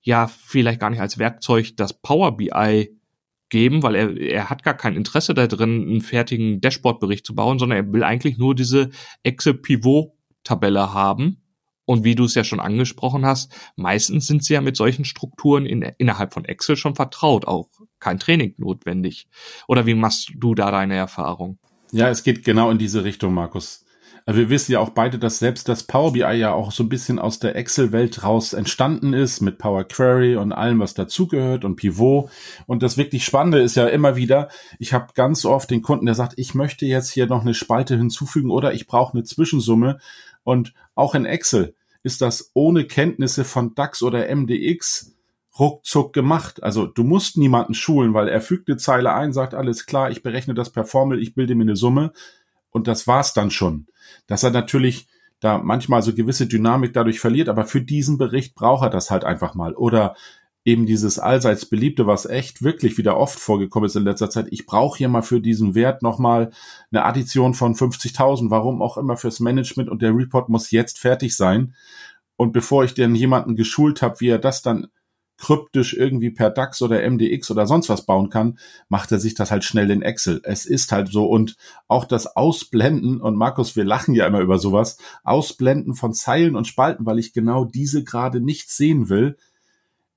ja 0.00 0.26
vielleicht 0.26 0.80
gar 0.80 0.90
nicht 0.90 1.00
als 1.00 1.18
Werkzeug 1.18 1.76
das 1.76 2.00
Power 2.00 2.36
BI 2.36 2.98
geben, 3.50 3.82
weil 3.82 3.94
er, 3.94 4.16
er 4.16 4.50
hat 4.50 4.62
gar 4.62 4.74
kein 4.74 4.96
Interesse 4.96 5.34
darin, 5.34 5.82
einen 5.82 6.00
fertigen 6.00 6.60
Dashboard-Bericht 6.60 7.26
zu 7.26 7.34
bauen, 7.34 7.58
sondern 7.58 7.76
er 7.76 7.92
will 7.92 8.02
eigentlich 8.02 8.38
nur 8.38 8.54
diese 8.54 8.88
Excel-Pivot-Tabelle 9.22 10.94
haben 10.94 11.41
und 11.92 12.04
wie 12.04 12.14
du 12.14 12.24
es 12.24 12.34
ja 12.34 12.42
schon 12.42 12.58
angesprochen 12.58 13.26
hast, 13.26 13.54
meistens 13.76 14.26
sind 14.26 14.42
sie 14.42 14.54
ja 14.54 14.62
mit 14.62 14.76
solchen 14.76 15.04
Strukturen 15.04 15.66
in, 15.66 15.82
innerhalb 15.98 16.32
von 16.32 16.46
Excel 16.46 16.74
schon 16.74 16.94
vertraut, 16.94 17.46
auch 17.46 17.68
kein 18.00 18.18
Training 18.18 18.54
notwendig. 18.56 19.28
Oder 19.68 19.84
wie 19.84 19.94
machst 19.94 20.32
du 20.34 20.54
da 20.54 20.70
deine 20.70 20.96
Erfahrung? 20.96 21.58
Ja, 21.92 22.08
es 22.08 22.22
geht 22.22 22.44
genau 22.44 22.70
in 22.70 22.78
diese 22.78 23.04
Richtung, 23.04 23.34
Markus. 23.34 23.84
Also 24.24 24.40
wir 24.40 24.48
wissen 24.48 24.72
ja 24.72 24.78
auch 24.78 24.90
beide, 24.90 25.18
dass 25.18 25.38
selbst 25.38 25.68
das 25.68 25.82
Power 25.82 26.12
BI 26.12 26.20
ja 26.20 26.54
auch 26.54 26.72
so 26.72 26.82
ein 26.82 26.88
bisschen 26.88 27.18
aus 27.18 27.40
der 27.40 27.56
Excel-Welt 27.56 28.22
raus 28.22 28.54
entstanden 28.54 29.12
ist 29.12 29.42
mit 29.42 29.58
Power 29.58 29.84
Query 29.84 30.36
und 30.36 30.52
allem, 30.52 30.78
was 30.78 30.94
dazugehört 30.94 31.66
und 31.66 31.76
Pivot. 31.76 32.30
Und 32.66 32.82
das 32.82 32.96
wirklich 32.96 33.24
Spannende 33.24 33.60
ist 33.60 33.74
ja 33.74 33.86
immer 33.86 34.16
wieder, 34.16 34.48
ich 34.78 34.94
habe 34.94 35.08
ganz 35.14 35.44
oft 35.44 35.70
den 35.70 35.82
Kunden, 35.82 36.06
der 36.06 36.14
sagt, 36.14 36.34
ich 36.36 36.54
möchte 36.54 36.86
jetzt 36.86 37.10
hier 37.10 37.26
noch 37.26 37.42
eine 37.42 37.52
Spalte 37.52 37.98
hinzufügen 37.98 38.50
oder 38.50 38.72
ich 38.72 38.86
brauche 38.86 39.12
eine 39.12 39.24
Zwischensumme. 39.24 39.98
Und 40.44 40.72
auch 40.94 41.14
in 41.14 41.24
Excel 41.24 41.74
ist 42.02 42.20
das 42.20 42.50
ohne 42.54 42.84
Kenntnisse 42.84 43.44
von 43.44 43.74
DAX 43.74 44.02
oder 44.02 44.34
MDX 44.34 45.14
ruckzuck 45.58 46.12
gemacht. 46.12 46.62
Also 46.62 46.86
du 46.86 47.04
musst 47.04 47.36
niemanden 47.36 47.74
schulen, 47.74 48.14
weil 48.14 48.28
er 48.28 48.40
fügt 48.40 48.68
eine 48.68 48.78
Zeile 48.78 49.12
ein, 49.12 49.32
sagt 49.32 49.54
alles 49.54 49.86
klar, 49.86 50.10
ich 50.10 50.22
berechne 50.22 50.54
das 50.54 50.70
per 50.70 50.84
Formel, 50.84 51.20
ich 51.20 51.34
bilde 51.34 51.54
mir 51.54 51.62
eine 51.62 51.76
Summe 51.76 52.12
und 52.70 52.88
das 52.88 53.06
war's 53.06 53.34
dann 53.34 53.50
schon. 53.50 53.86
Dass 54.26 54.42
er 54.42 54.50
natürlich 54.50 55.06
da 55.40 55.58
manchmal 55.58 56.02
so 56.02 56.14
gewisse 56.14 56.46
Dynamik 56.46 56.92
dadurch 56.92 57.20
verliert, 57.20 57.48
aber 57.48 57.64
für 57.64 57.82
diesen 57.82 58.16
Bericht 58.16 58.54
braucht 58.54 58.84
er 58.84 58.90
das 58.90 59.10
halt 59.10 59.24
einfach 59.24 59.54
mal. 59.54 59.74
Oder 59.74 60.14
eben 60.64 60.86
dieses 60.86 61.18
allseits 61.18 61.66
beliebte, 61.66 62.06
was 62.06 62.26
echt 62.26 62.62
wirklich 62.62 62.96
wieder 62.98 63.16
oft 63.16 63.38
vorgekommen 63.38 63.86
ist 63.86 63.96
in 63.96 64.04
letzter 64.04 64.30
Zeit. 64.30 64.46
Ich 64.50 64.66
brauche 64.66 64.98
hier 64.98 65.08
mal 65.08 65.22
für 65.22 65.40
diesen 65.40 65.74
Wert 65.74 66.02
nochmal 66.02 66.50
eine 66.90 67.04
Addition 67.04 67.54
von 67.54 67.74
50.000, 67.74 68.50
warum 68.50 68.80
auch 68.80 68.96
immer 68.96 69.16
fürs 69.16 69.40
Management 69.40 69.88
und 69.88 70.02
der 70.02 70.14
Report 70.14 70.48
muss 70.48 70.70
jetzt 70.70 70.98
fertig 70.98 71.36
sein. 71.36 71.74
Und 72.36 72.52
bevor 72.52 72.84
ich 72.84 72.94
dann 72.94 73.14
jemanden 73.14 73.56
geschult 73.56 74.02
habe, 74.02 74.20
wie 74.20 74.28
er 74.28 74.38
das 74.38 74.62
dann 74.62 74.88
kryptisch 75.38 75.94
irgendwie 75.94 76.30
per 76.30 76.50
DAX 76.50 76.82
oder 76.82 77.08
MDX 77.08 77.50
oder 77.50 77.66
sonst 77.66 77.88
was 77.88 78.06
bauen 78.06 78.30
kann, 78.30 78.58
macht 78.88 79.10
er 79.10 79.18
sich 79.18 79.34
das 79.34 79.50
halt 79.50 79.64
schnell 79.64 79.90
in 79.90 80.02
Excel. 80.02 80.40
Es 80.44 80.66
ist 80.66 80.92
halt 80.92 81.08
so 81.08 81.26
und 81.26 81.56
auch 81.88 82.04
das 82.04 82.36
Ausblenden 82.36 83.20
und 83.20 83.36
Markus, 83.36 83.74
wir 83.74 83.84
lachen 83.84 84.14
ja 84.14 84.26
immer 84.26 84.40
über 84.40 84.58
sowas, 84.58 84.98
Ausblenden 85.24 85.94
von 85.94 86.12
Zeilen 86.12 86.54
und 86.54 86.68
Spalten, 86.68 87.06
weil 87.06 87.18
ich 87.18 87.32
genau 87.32 87.64
diese 87.64 88.04
gerade 88.04 88.40
nicht 88.40 88.70
sehen 88.70 89.08
will, 89.08 89.36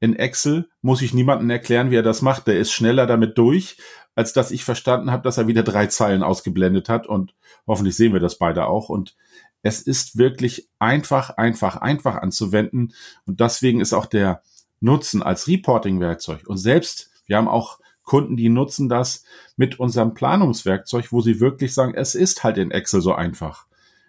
in 0.06 0.16
Excel 0.16 0.70
muss 0.82 1.02
ich 1.02 1.14
niemandem 1.14 1.50
erklären, 1.50 1.90
wie 1.90 1.96
er 1.96 2.04
das 2.04 2.22
macht. 2.22 2.48
Der 2.48 2.60
ist 2.60 2.72
schneller 2.72 3.08
damit 3.08 3.38
durch, 3.38 3.78
als 4.14 4.34
dass 4.34 4.52
ich 4.52 4.64
verstanden 4.64 5.12
habe, 5.12 5.24
dass 5.24 5.38
er 5.38 5.48
wieder 5.48 5.64
drei 5.64 5.88
Zeilen 5.88 6.22
ausgeblendet 6.22 6.90
hat. 6.90 7.08
Und 7.08 7.34
hoffentlich 7.66 7.96
sehen 7.96 8.14
wir 8.14 8.20
das 8.20 8.38
beide 8.38 8.68
auch. 8.68 8.90
Und 8.90 9.16
es 9.64 9.82
ist 9.82 10.18
wirklich 10.18 10.70
einfach, 10.78 11.32
einfach, 11.32 11.78
einfach 11.78 12.18
anzuwenden. 12.18 12.94
Und 13.26 13.40
deswegen 13.40 13.82
ist 13.82 13.94
auch 13.94 14.06
der 14.06 14.44
Nutzen 14.80 15.24
als 15.24 15.48
Reporting-Werkzeug. 15.48 16.46
Und 16.46 16.58
selbst, 16.58 17.10
wir 17.26 17.38
haben 17.38 17.48
auch 17.48 17.80
Kunden, 18.04 18.38
die 18.38 18.50
nutzen 18.50 18.88
das 18.88 19.24
mit 19.58 19.80
unserem 19.80 20.14
Planungswerkzeug, 20.14 21.12
wo 21.12 21.22
sie 21.22 21.40
wirklich 21.40 21.74
sagen, 21.74 21.96
es 21.96 22.14
ist 22.14 22.44
halt 22.44 22.60
in 22.60 22.70
Excel 22.70 23.02
so 23.02 23.14
einfach. 23.16 23.66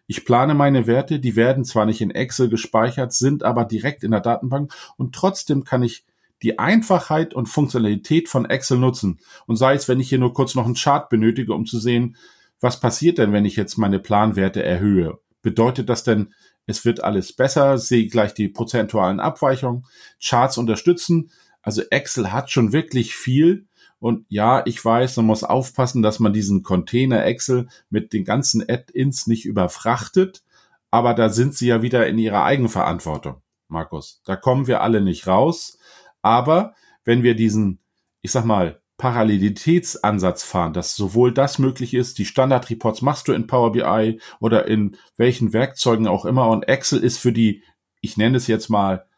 Ich 0.06 0.24
plane 0.24 0.54
meine 0.54 0.86
Werte, 0.86 1.18
die 1.18 1.36
werden 1.36 1.64
zwar 1.64 1.86
nicht 1.86 2.00
in 2.00 2.10
Excel 2.10 2.48
gespeichert, 2.48 3.12
sind 3.12 3.42
aber 3.42 3.64
direkt 3.64 4.04
in 4.04 4.12
der 4.12 4.20
Datenbank 4.20 4.72
und 4.96 5.14
trotzdem 5.14 5.64
kann 5.64 5.82
ich 5.82 6.04
die 6.42 6.58
Einfachheit 6.58 7.34
und 7.34 7.46
Funktionalität 7.46 8.28
von 8.28 8.44
Excel 8.44 8.78
nutzen. 8.78 9.18
Und 9.46 9.56
sei 9.56 9.74
es, 9.74 9.88
wenn 9.88 10.00
ich 10.00 10.08
hier 10.08 10.18
nur 10.18 10.34
kurz 10.34 10.54
noch 10.54 10.66
einen 10.66 10.74
Chart 10.74 11.08
benötige, 11.08 11.54
um 11.54 11.66
zu 11.66 11.78
sehen, 11.78 12.16
was 12.60 12.80
passiert 12.80 13.18
denn, 13.18 13.32
wenn 13.32 13.44
ich 13.44 13.56
jetzt 13.56 13.78
meine 13.78 13.98
Planwerte 13.98 14.62
erhöhe? 14.62 15.18
Bedeutet 15.42 15.88
das 15.88 16.04
denn, 16.04 16.32
es 16.66 16.84
wird 16.84 17.02
alles 17.02 17.32
besser, 17.32 17.78
sehe 17.78 18.08
gleich 18.08 18.34
die 18.34 18.48
prozentualen 18.48 19.20
Abweichungen, 19.20 19.86
Charts 20.22 20.58
unterstützen. 20.58 21.30
Also 21.62 21.82
Excel 21.90 22.32
hat 22.32 22.50
schon 22.50 22.72
wirklich 22.72 23.14
viel. 23.14 23.66
Und 24.06 24.24
ja, 24.28 24.62
ich 24.66 24.84
weiß, 24.84 25.16
man 25.16 25.26
muss 25.26 25.42
aufpassen, 25.42 26.00
dass 26.00 26.20
man 26.20 26.32
diesen 26.32 26.62
Container 26.62 27.24
Excel 27.24 27.66
mit 27.90 28.12
den 28.12 28.24
ganzen 28.24 28.62
Add-ins 28.62 29.26
nicht 29.26 29.46
überfrachtet. 29.46 30.44
Aber 30.92 31.12
da 31.12 31.28
sind 31.28 31.54
sie 31.54 31.66
ja 31.66 31.82
wieder 31.82 32.06
in 32.06 32.16
ihrer 32.16 32.44
Eigenverantwortung, 32.44 33.42
Markus. 33.66 34.22
Da 34.24 34.36
kommen 34.36 34.68
wir 34.68 34.80
alle 34.80 35.00
nicht 35.00 35.26
raus. 35.26 35.76
Aber 36.22 36.76
wenn 37.04 37.24
wir 37.24 37.34
diesen, 37.34 37.80
ich 38.22 38.30
sag 38.30 38.44
mal, 38.44 38.80
Parallelitätsansatz 38.96 40.44
fahren, 40.44 40.72
dass 40.72 40.94
sowohl 40.94 41.34
das 41.34 41.58
möglich 41.58 41.92
ist, 41.92 42.18
die 42.18 42.26
Standardreports 42.26 43.02
machst 43.02 43.26
du 43.26 43.32
in 43.32 43.48
Power 43.48 43.72
BI 43.72 44.20
oder 44.38 44.68
in 44.68 44.96
welchen 45.16 45.52
Werkzeugen 45.52 46.06
auch 46.06 46.24
immer 46.24 46.48
und 46.50 46.68
Excel 46.68 47.02
ist 47.02 47.18
für 47.18 47.32
die, 47.32 47.64
ich 48.02 48.16
nenne 48.16 48.36
es 48.36 48.46
jetzt 48.46 48.68
mal, 48.68 49.08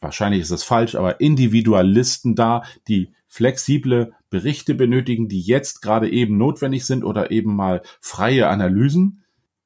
wahrscheinlich 0.00 0.42
ist 0.42 0.50
es 0.50 0.64
falsch, 0.64 0.94
aber 0.94 1.20
Individualisten 1.20 2.34
da, 2.34 2.62
die 2.86 3.12
flexible 3.26 4.14
Berichte 4.30 4.74
benötigen, 4.74 5.28
die 5.28 5.40
jetzt 5.40 5.82
gerade 5.82 6.10
eben 6.10 6.36
notwendig 6.38 6.86
sind 6.86 7.04
oder 7.04 7.30
eben 7.30 7.54
mal 7.54 7.82
freie 8.00 8.48
Analysen. 8.48 9.24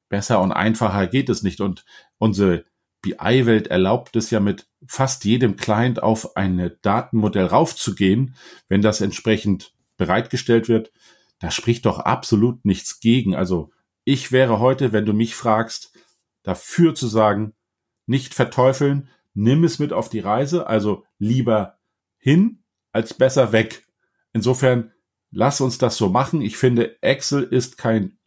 Besser 0.09 0.41
und 0.41 0.51
einfacher 0.51 1.07
geht 1.07 1.29
es 1.29 1.43
nicht 1.43 1.59
und 1.59 1.85
unsere 2.17 2.65
BI-Welt 3.01 3.67
erlaubt 3.67 4.15
es 4.15 4.29
ja 4.31 4.39
mit 4.39 4.67
fast 4.87 5.25
jedem 5.25 5.55
Client 5.55 6.01
auf 6.01 6.37
ein 6.37 6.71
Datenmodell 6.81 7.45
raufzugehen, 7.45 8.35
wenn 8.69 8.81
das 8.81 9.01
entsprechend 9.01 9.73
bereitgestellt 9.97 10.69
wird. 10.69 10.91
Da 11.39 11.51
spricht 11.51 11.85
doch 11.85 11.99
absolut 11.99 12.63
nichts 12.63 12.99
gegen. 12.99 13.35
Also 13.35 13.71
ich 14.05 14.31
wäre 14.31 14.59
heute, 14.59 14.93
wenn 14.93 15.05
du 15.05 15.13
mich 15.13 15.35
fragst, 15.35 15.91
dafür 16.43 16.95
zu 16.95 17.07
sagen, 17.07 17.53
nicht 18.05 18.33
verteufeln, 18.33 19.09
nimm 19.33 19.63
es 19.63 19.79
mit 19.79 19.93
auf 19.93 20.09
die 20.09 20.19
Reise, 20.19 20.67
also 20.67 21.03
lieber 21.17 21.79
hin 22.17 22.63
als 22.91 23.13
besser 23.13 23.51
weg. 23.51 23.85
Insofern 24.33 24.91
lass 25.31 25.61
uns 25.61 25.77
das 25.77 25.97
so 25.97 26.09
machen. 26.09 26.41
Ich 26.41 26.57
finde, 26.57 27.01
Excel 27.01 27.43
ist 27.43 27.77
kein 27.77 28.17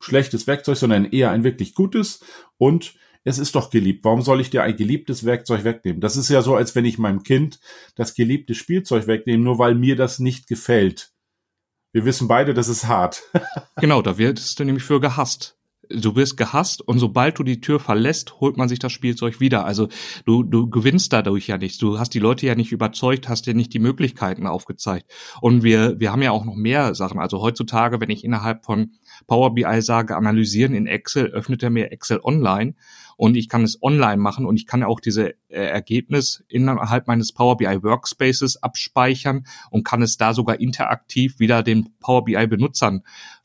schlechtes 0.00 0.46
Werkzeug, 0.46 0.76
sondern 0.76 1.06
eher 1.06 1.30
ein 1.30 1.44
wirklich 1.44 1.74
gutes 1.74 2.24
und 2.58 2.94
es 3.24 3.38
ist 3.38 3.54
doch 3.54 3.70
geliebt. 3.70 4.04
Warum 4.04 4.22
soll 4.22 4.40
ich 4.40 4.50
dir 4.50 4.62
ein 4.62 4.76
geliebtes 4.76 5.24
Werkzeug 5.24 5.64
wegnehmen? 5.64 6.00
Das 6.00 6.16
ist 6.16 6.28
ja 6.28 6.42
so, 6.42 6.56
als 6.56 6.74
wenn 6.74 6.84
ich 6.84 6.98
meinem 6.98 7.22
Kind 7.22 7.60
das 7.94 8.14
geliebte 8.14 8.54
Spielzeug 8.54 9.06
wegnehme, 9.06 9.44
nur 9.44 9.58
weil 9.58 9.74
mir 9.74 9.94
das 9.94 10.18
nicht 10.18 10.48
gefällt. 10.48 11.12
Wir 11.92 12.04
wissen 12.04 12.26
beide, 12.26 12.54
das 12.54 12.68
ist 12.68 12.88
hart. 12.88 13.22
genau, 13.76 14.02
da 14.02 14.18
wirst 14.18 14.58
du 14.58 14.64
nämlich 14.64 14.82
für 14.82 15.00
gehasst 15.00 15.56
du 15.94 16.16
wirst 16.16 16.36
gehasst 16.36 16.82
und 16.82 16.98
sobald 16.98 17.38
du 17.38 17.42
die 17.42 17.60
Tür 17.60 17.80
verlässt, 17.80 18.40
holt 18.40 18.56
man 18.56 18.68
sich 18.68 18.78
das 18.78 18.92
Spielzeug 18.92 19.40
wieder. 19.40 19.64
Also 19.64 19.88
du, 20.24 20.42
du 20.42 20.68
gewinnst 20.68 21.12
dadurch 21.12 21.46
ja 21.46 21.58
nichts. 21.58 21.78
Du 21.78 21.98
hast 21.98 22.14
die 22.14 22.18
Leute 22.18 22.46
ja 22.46 22.54
nicht 22.54 22.72
überzeugt, 22.72 23.28
hast 23.28 23.46
dir 23.46 23.54
nicht 23.54 23.72
die 23.74 23.78
Möglichkeiten 23.78 24.46
aufgezeigt. 24.46 25.10
Und 25.40 25.62
wir, 25.62 25.98
wir 26.00 26.12
haben 26.12 26.22
ja 26.22 26.30
auch 26.30 26.44
noch 26.44 26.54
mehr 26.54 26.94
Sachen. 26.94 27.20
Also 27.20 27.40
heutzutage, 27.40 28.00
wenn 28.00 28.10
ich 28.10 28.24
innerhalb 28.24 28.64
von 28.64 28.92
Power 29.26 29.54
BI 29.54 29.82
sage, 29.82 30.16
analysieren 30.16 30.74
in 30.74 30.86
Excel, 30.86 31.26
öffnet 31.26 31.62
er 31.62 31.70
mir 31.70 31.92
Excel 31.92 32.20
online 32.22 32.74
und 33.16 33.36
ich 33.36 33.48
kann 33.48 33.62
es 33.62 33.80
online 33.82 34.16
machen 34.16 34.46
und 34.46 34.56
ich 34.56 34.66
kann 34.66 34.82
auch 34.82 35.00
diese 35.00 35.34
äh, 35.48 35.60
Ergebnis 35.66 36.42
innerhalb 36.48 37.06
meines 37.06 37.32
Power 37.32 37.56
BI 37.56 37.82
Workspaces 37.82 38.62
abspeichern 38.62 39.46
und 39.70 39.84
kann 39.84 40.02
es 40.02 40.16
da 40.16 40.34
sogar 40.34 40.60
interaktiv 40.60 41.38
wieder 41.38 41.62
den 41.62 41.96
Power 42.00 42.24
BI 42.24 42.46
Benutzern 42.46 43.02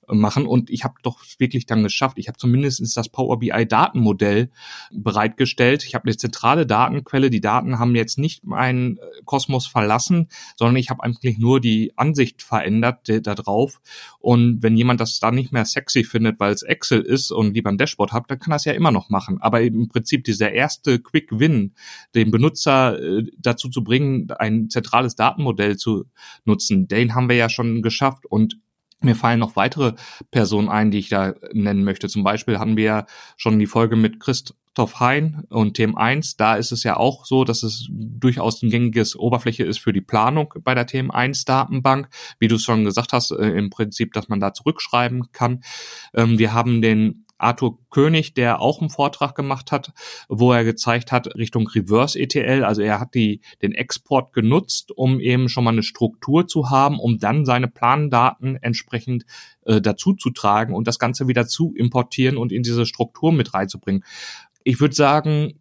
machen. 0.08 0.46
Und 0.46 0.70
ich 0.70 0.84
habe 0.84 0.96
doch 1.04 1.20
wirklich 1.38 1.66
dann 1.66 1.84
geschafft. 1.84 2.18
Ich 2.18 2.28
habe 2.28 2.38
zumindest 2.38 2.96
das 2.96 3.10
Power 3.10 3.40
BI 3.40 3.66
Datenmodell 3.68 4.50
bereitgestellt. 4.92 5.84
Ich 5.84 5.96
habe 5.96 6.06
eine 6.06 6.18
zentrale 6.18 6.66
Datenquelle. 6.66 7.30
Die 7.30 7.42
Daten 7.42 7.80
haben 7.80 7.96
jetzt 7.96 8.18
nicht 8.18 8.46
meinen 8.46 8.98
äh, 8.98 9.02
Kosmos 9.26 9.68
verlassen, 9.68 10.30
sondern 10.56 10.78
ich 10.78 10.90
habe 10.90 11.04
eigentlich 11.04 11.38
nur 11.38 11.60
die 11.60 11.94
Ansicht 11.98 12.42
verändert 12.42 13.08
da 13.08 13.36
drauf. 13.36 13.82
Und 14.20 14.64
wenn 14.64 14.78
jemand 14.78 15.02
das 15.02 15.20
dann 15.20 15.36
nicht 15.36 15.52
mehr 15.52 15.66
sexy 15.66 16.04
findet, 16.04 16.40
weil 16.40 16.54
es 16.54 16.64
Excel 16.64 17.02
ist 17.02 17.32
und 17.32 17.54
lieber 17.54 17.70
ein 17.70 17.78
Dashboard 17.78 18.14
hat, 18.14 18.30
dann 18.30 18.40
kann 18.40 18.52
das 18.52 18.66
ja 18.66 18.74
immer 18.74 18.92
noch 18.92 19.10
machen. 19.10 19.40
Aber 19.42 19.62
im 19.62 19.90
Prinzip 19.90 20.24
dieser 20.24 20.52
erste 20.52 21.00
Quick 21.00 21.40
Win, 21.40 21.74
den 22.16 22.32
Benutzer 22.32 23.00
äh, 23.00 23.24
dazu 23.38 23.70
zu 23.70 23.84
bringen, 23.84 24.30
ein 24.40 24.70
zentrales 24.70 25.16
Datenmodell 25.16 25.78
zu 25.78 26.06
nutzen, 26.46 26.88
den 26.88 27.16
haben 27.16 27.30
wir 27.30 27.36
ja 27.36 27.50
schon 27.50 27.82
geschafft. 27.82 28.26
Und 28.26 28.60
mir 29.00 29.16
fallen 29.16 29.40
noch 29.40 29.56
weitere 29.56 29.94
Personen 30.32 30.70
ein, 30.70 30.92
die 30.92 31.00
ich 31.00 31.10
da 31.10 31.34
nennen 31.54 31.84
möchte. 31.84 32.10
Zum 32.10 32.24
Beispiel 32.24 32.60
hatten 32.60 32.78
wir 32.78 32.84
ja 32.84 33.06
schon 33.36 33.60
die 33.60 33.68
Folge 33.68 33.96
mit 33.96 34.20
Christoph 34.20 35.00
Hein 35.00 35.44
und 35.50 35.76
Themen 35.76 35.96
1. 35.96 36.38
Da 36.38 36.56
ist 36.56 36.72
es 36.72 36.84
ja 36.84 36.98
auch 36.98 37.26
so, 37.26 37.44
dass 37.44 37.62
es 37.64 37.88
durchaus 37.92 38.64
ein 38.64 38.70
gängiges 38.70 39.16
Oberfläche 39.16 39.64
ist 39.64 39.80
für 39.80 39.94
die 39.94 40.02
Planung 40.02 40.54
bei 40.64 40.74
der 40.74 40.88
Themen 40.88 41.12
1 41.12 41.46
Datenbank. 41.46 42.10
Wie 42.40 42.48
du 42.48 42.56
es 42.56 42.64
schon 42.64 42.86
gesagt 42.86 43.14
hast, 43.14 43.32
äh, 43.32 43.50
im 43.50 43.70
Prinzip, 43.70 44.14
dass 44.14 44.30
man 44.30 44.40
da 44.40 44.54
zurückschreiben 44.54 45.32
kann. 45.32 45.62
Ähm, 46.16 46.40
wir 46.40 46.54
haben 46.54 46.82
den 46.82 47.27
Arthur 47.38 47.78
König, 47.90 48.34
der 48.34 48.62
auch 48.62 48.80
einen 48.80 48.90
Vortrag 48.90 49.36
gemacht 49.36 49.72
hat, 49.72 49.94
wo 50.30 50.52
er 50.52 50.64
gezeigt 50.64 51.12
hat 51.12 51.36
Richtung 51.36 51.68
Reverse 51.68 52.20
ETL. 52.20 52.64
Also 52.64 52.82
er 52.82 53.00
hat 53.00 53.14
die, 53.14 53.42
den 53.62 53.74
Export 53.74 54.34
genutzt, 54.34 54.92
um 54.92 55.20
eben 55.20 55.50
schon 55.50 55.64
mal 55.64 55.72
eine 55.72 55.84
Struktur 55.84 56.48
zu 56.48 56.70
haben, 56.70 57.00
um 57.00 57.20
dann 57.20 57.46
seine 57.46 57.68
Plandaten 57.68 58.58
entsprechend 58.58 59.26
äh, 59.66 59.82
dazu 59.82 60.14
zu 60.14 60.32
tragen 60.32 60.74
und 60.74 60.88
das 60.88 61.00
Ganze 61.00 61.28
wieder 61.28 61.48
zu 61.48 61.74
importieren 61.76 62.38
und 62.38 62.52
in 62.52 62.64
diese 62.64 62.86
Struktur 62.86 63.32
mit 63.32 63.54
reinzubringen. 63.54 64.04
Ich 64.64 64.80
würde 64.80 64.96
sagen, 64.96 65.60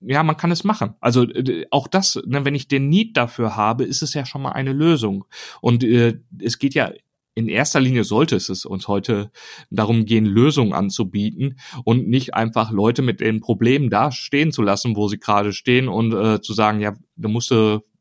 ja, 0.00 0.22
man 0.22 0.36
kann 0.36 0.50
es 0.50 0.64
machen. 0.64 0.94
Also 1.00 1.24
äh, 1.24 1.66
auch 1.70 1.88
das, 1.88 2.20
ne, 2.26 2.44
wenn 2.44 2.54
ich 2.54 2.68
den 2.68 2.88
Need 2.88 3.16
dafür 3.16 3.56
habe, 3.56 3.84
ist 3.84 4.02
es 4.02 4.14
ja 4.14 4.24
schon 4.24 4.42
mal 4.42 4.52
eine 4.52 4.72
Lösung. 4.72 5.24
Und 5.60 5.82
äh, 5.84 6.18
es 6.40 6.58
geht 6.58 6.74
ja 6.74 6.92
in 7.36 7.48
erster 7.48 7.80
Linie 7.80 8.02
sollte 8.02 8.34
es 8.34 8.64
uns 8.64 8.88
heute 8.88 9.30
darum 9.70 10.06
gehen, 10.06 10.24
Lösungen 10.24 10.72
anzubieten 10.72 11.58
und 11.84 12.08
nicht 12.08 12.34
einfach 12.34 12.70
Leute 12.70 13.02
mit 13.02 13.20
den 13.20 13.40
Problemen 13.40 13.90
da 13.90 14.10
stehen 14.10 14.52
zu 14.52 14.62
lassen, 14.62 14.96
wo 14.96 15.06
sie 15.06 15.18
gerade 15.18 15.52
stehen 15.52 15.88
und 15.88 16.14
äh, 16.14 16.40
zu 16.40 16.54
sagen, 16.54 16.80
ja, 16.80 16.94
du 17.16 17.28
musst 17.28 17.52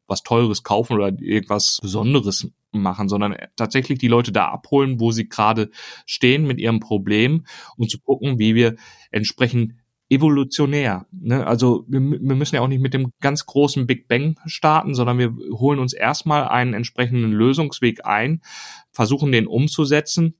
was 0.08 0.24
Teures 0.24 0.64
kaufen 0.64 0.94
oder 0.94 1.08
irgendwas 1.20 1.80
Besonderes 1.82 2.50
machen, 2.72 3.10
sondern 3.10 3.36
tatsächlich 3.58 4.00
die 4.00 4.08
Leute 4.08 4.32
da 4.32 4.48
abholen, 4.48 5.00
wo 5.00 5.12
sie 5.12 5.28
gerade 5.28 5.70
stehen 6.06 6.48
mit 6.48 6.60
ihrem 6.60 6.80
Problem 6.80 7.46
und 7.76 7.92
zu 7.92 8.00
gucken, 8.00 8.40
wie 8.40 8.56
wir 8.56 8.76
entsprechend 9.12 9.74
evolutionär. 10.10 11.08
Ne? 11.12 11.46
Also 11.46 11.86
wir, 11.88 12.00
wir 12.00 12.36
müssen 12.36 12.56
ja 12.56 12.62
auch 12.62 12.68
nicht 12.68 12.82
mit 12.82 12.94
dem 12.94 13.12
ganz 13.22 13.46
großen 13.46 13.88
Big 13.88 14.08
Bang 14.08 14.40
starten, 14.46 14.94
sondern 14.94 15.18
wir 15.18 15.36
holen 15.58 15.80
uns 15.80 15.94
erstmal 15.94 16.48
einen 16.48 16.74
entsprechenden 16.74 17.32
Lösungsweg 17.32 18.06
ein, 18.06 18.42
versuchen 18.92 19.32
den 19.32 19.48
umzusetzen 19.48 20.36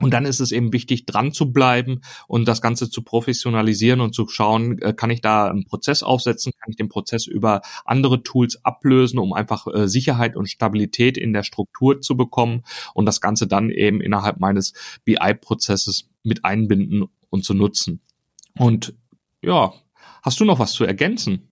und 0.00 0.12
dann 0.12 0.24
ist 0.24 0.40
es 0.40 0.50
eben 0.50 0.72
wichtig, 0.72 1.06
dran 1.06 1.32
zu 1.32 1.52
bleiben 1.52 2.00
und 2.26 2.48
das 2.48 2.60
Ganze 2.60 2.90
zu 2.90 3.02
professionalisieren 3.02 4.00
und 4.00 4.12
zu 4.14 4.26
schauen, 4.28 4.78
äh, 4.82 4.92
kann 4.92 5.10
ich 5.10 5.20
da 5.20 5.48
einen 5.48 5.64
Prozess 5.64 6.02
aufsetzen, 6.02 6.52
kann 6.60 6.70
ich 6.70 6.76
den 6.76 6.88
Prozess 6.88 7.26
über 7.26 7.62
andere 7.84 8.22
Tools 8.22 8.64
ablösen, 8.64 9.20
um 9.20 9.32
einfach 9.32 9.66
äh, 9.72 9.86
Sicherheit 9.86 10.36
und 10.36 10.50
Stabilität 10.50 11.16
in 11.16 11.32
der 11.32 11.44
Struktur 11.44 12.00
zu 12.00 12.16
bekommen 12.16 12.64
und 12.92 13.06
das 13.06 13.20
Ganze 13.20 13.46
dann 13.46 13.70
eben 13.70 14.00
innerhalb 14.00 14.40
meines 14.40 14.72
BI-Prozesses 15.04 16.10
mit 16.24 16.44
einbinden 16.44 17.04
und 17.30 17.44
zu 17.44 17.54
nutzen. 17.54 18.00
Und 18.58 18.94
ja, 19.42 19.72
hast 20.22 20.40
du 20.40 20.44
noch 20.44 20.58
was 20.58 20.72
zu 20.72 20.84
ergänzen? 20.84 21.50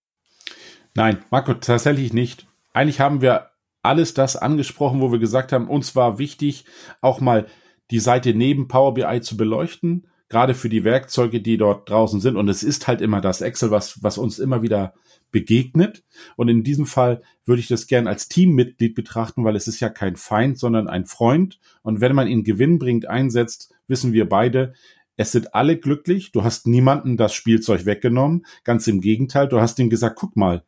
Nein, 0.95 1.25
Marco, 1.31 1.55
tatsächlich 1.55 2.13
nicht. 2.13 2.47
Eigentlich 2.73 3.01
haben 3.01 3.21
wir 3.21 3.51
alles 3.83 4.15
das 4.15 4.37
angesprochen, 4.37 5.01
wo 5.01 5.11
wir 5.11 5.19
gesagt 5.19 5.53
haben, 5.53 5.69
uns 5.69 5.97
war 5.97 6.19
wichtig, 6.19 6.65
auch 7.01 7.21
mal 7.21 7.47
die 7.91 7.99
Seite 7.99 8.35
neben 8.35 8.69
Power 8.69 8.95
BI 8.95 9.21
zu 9.21 9.37
beleuchten, 9.37 10.07
gerade 10.29 10.55
für 10.55 10.69
die 10.69 10.85
Werkzeuge, 10.85 11.41
die 11.41 11.59
dort 11.59 11.91
draußen 11.91 12.21
sind. 12.21 12.37
Und 12.37 12.49
es 12.49 12.63
ist 12.63 12.89
halt 12.89 13.01
immer 13.01 13.21
das 13.21 13.41
Excel, 13.41 13.71
was, 13.71 14.03
was 14.03 14.19
uns 14.19 14.39
immer 14.39 14.63
wieder 14.63 14.95
begegnet. 15.31 16.05
Und 16.37 16.49
in 16.49 16.63
diesem 16.63 16.87
Fall 16.87 17.23
würde 17.45 17.61
ich 17.61 17.69
das 17.69 17.87
gern 17.87 18.07
als 18.07 18.29
Teammitglied 18.29 18.95
betrachten, 18.95 19.45
weil 19.45 19.57
es 19.57 19.67
ist 19.67 19.81
ja 19.81 19.89
kein 19.89 20.17
Feind, 20.17 20.59
sondern 20.59 20.89
ein 20.89 21.07
Freund. 21.07 21.59
Und 21.83 22.01
wenn 22.01 22.15
man 22.15 22.29
ihn 22.29 22.45
gewinnbringend 22.45 23.09
einsetzt, 23.09 23.75
wissen 23.89 24.13
wir 24.13 24.29
beide, 24.29 24.75
es 25.17 25.33
sind 25.33 25.55
alle 25.55 25.77
glücklich. 25.77 26.33
Du 26.33 26.45
hast 26.45 26.67
niemanden 26.67 27.17
das 27.17 27.35
Spielzeug 27.35 27.85
weggenommen. 27.85 28.47
Ganz 28.65 28.87
im 28.87 29.01
Gegenteil, 29.01 29.49
du 29.49 29.61
hast 29.61 29.79
ihm 29.79 29.91
gesagt, 29.91 30.17
guck 30.19 30.37
mal, 30.37 30.65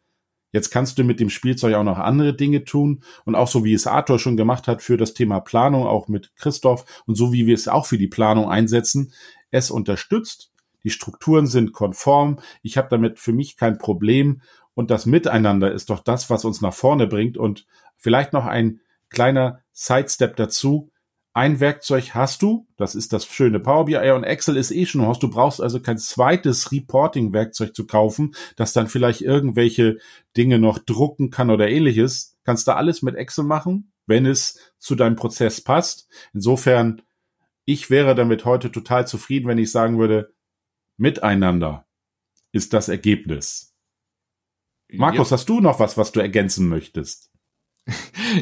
jetzt 0.53 0.71
kannst 0.71 0.99
du 0.99 1.05
mit 1.05 1.21
dem 1.21 1.31
Spielzeug 1.31 1.75
auch 1.75 1.85
noch 1.85 1.99
andere 1.99 2.35
Dinge 2.35 2.65
tun. 2.65 3.03
Und 3.25 3.35
auch 3.35 3.49
so 3.49 3.65
wie 3.65 3.75
es 3.75 3.87
Arthur 3.87 4.19
schon 4.19 4.37
gemacht 4.37 4.69
hat 4.69 4.83
für 4.83 4.97
das 4.97 5.15
Thema 5.15 5.41
Planung, 5.41 5.87
auch 5.87 6.09
mit 6.09 6.37
Christoph 6.37 6.85
und 7.07 7.17
so 7.17 7.33
wie 7.33 7.47
wir 7.47 7.55
es 7.55 7.69
auch 7.69 7.87
für 7.87 7.99
die 7.99 8.09
Planung 8.09 8.49
einsetzen, 8.49 9.13
es 9.51 9.71
unterstützt. 9.71 10.51
die 10.83 10.91
Strukturen 10.91 11.47
sind 11.47 11.73
konform, 11.73 12.41
ich 12.61 12.77
habe 12.77 12.89
damit 12.91 13.19
für 13.19 13.33
mich 13.33 13.57
kein 13.57 13.79
Problem 13.79 14.43
und 14.75 14.91
das 14.91 15.07
Miteinander 15.07 15.73
ist 15.73 15.89
doch 15.89 16.01
das, 16.01 16.29
was 16.29 16.45
uns 16.45 16.61
nach 16.61 16.75
vorne 16.75 17.07
bringt 17.07 17.39
und 17.39 17.65
vielleicht 17.97 18.35
noch 18.35 18.45
ein 18.45 18.81
kleiner 19.09 19.61
Sidestep 19.73 20.37
dazu. 20.37 20.91
Ein 21.37 21.59
Werkzeug 21.59 22.15
hast 22.15 22.43
du, 22.43 22.69
das 22.77 22.95
ist 22.95 23.13
das 23.13 23.27
schöne 23.27 23.59
Power 23.59 23.87
BI 23.87 24.11
und 24.13 24.23
Excel 24.23 24.57
ist 24.57 24.71
eh 24.71 24.87
schon 24.87 25.05
hast. 25.05 25.21
Du 25.21 25.29
brauchst 25.29 25.61
also 25.61 25.81
kein 25.81 25.99
zweites 25.99 26.71
Reporting-Werkzeug 26.71 27.75
zu 27.75 27.89
kaufen, 27.89 28.37
das 28.55 28.73
dann 28.73 28.87
vielleicht 28.87 29.21
irgendwelche 29.21 29.99
Dinge 30.37 30.61
noch 30.61 30.79
drucken 30.79 31.31
kann 31.31 31.51
oder 31.51 31.69
ähnliches. 31.69 32.39
Kannst 32.45 32.69
du 32.69 32.77
alles 32.77 33.03
mit 33.03 33.17
Excel 33.17 33.45
machen, 33.45 33.91
wenn 34.07 34.27
es 34.27 34.61
zu 34.79 34.95
deinem 34.95 35.17
Prozess 35.17 35.61
passt. 35.61 36.09
Insofern, 36.33 37.03
ich 37.65 37.91
wäre 37.91 38.15
damit 38.15 38.45
heute 38.45 38.71
total 38.71 39.09
zufrieden, 39.09 39.49
wenn 39.49 39.59
ich 39.59 39.73
sagen 39.73 39.99
würde, 39.99 40.33
miteinander 40.99 41.85
ist 42.53 42.73
das 42.73 42.89
Ergebnis. 42.89 43.75
Markus, 44.93 45.31
ja. 45.31 45.37
hast 45.37 45.49
du 45.49 45.61
noch 45.61 45.81
was, 45.81 45.99
was 45.99 46.13
du 46.13 46.21
ergänzen 46.21 46.69
möchtest? 46.69 47.34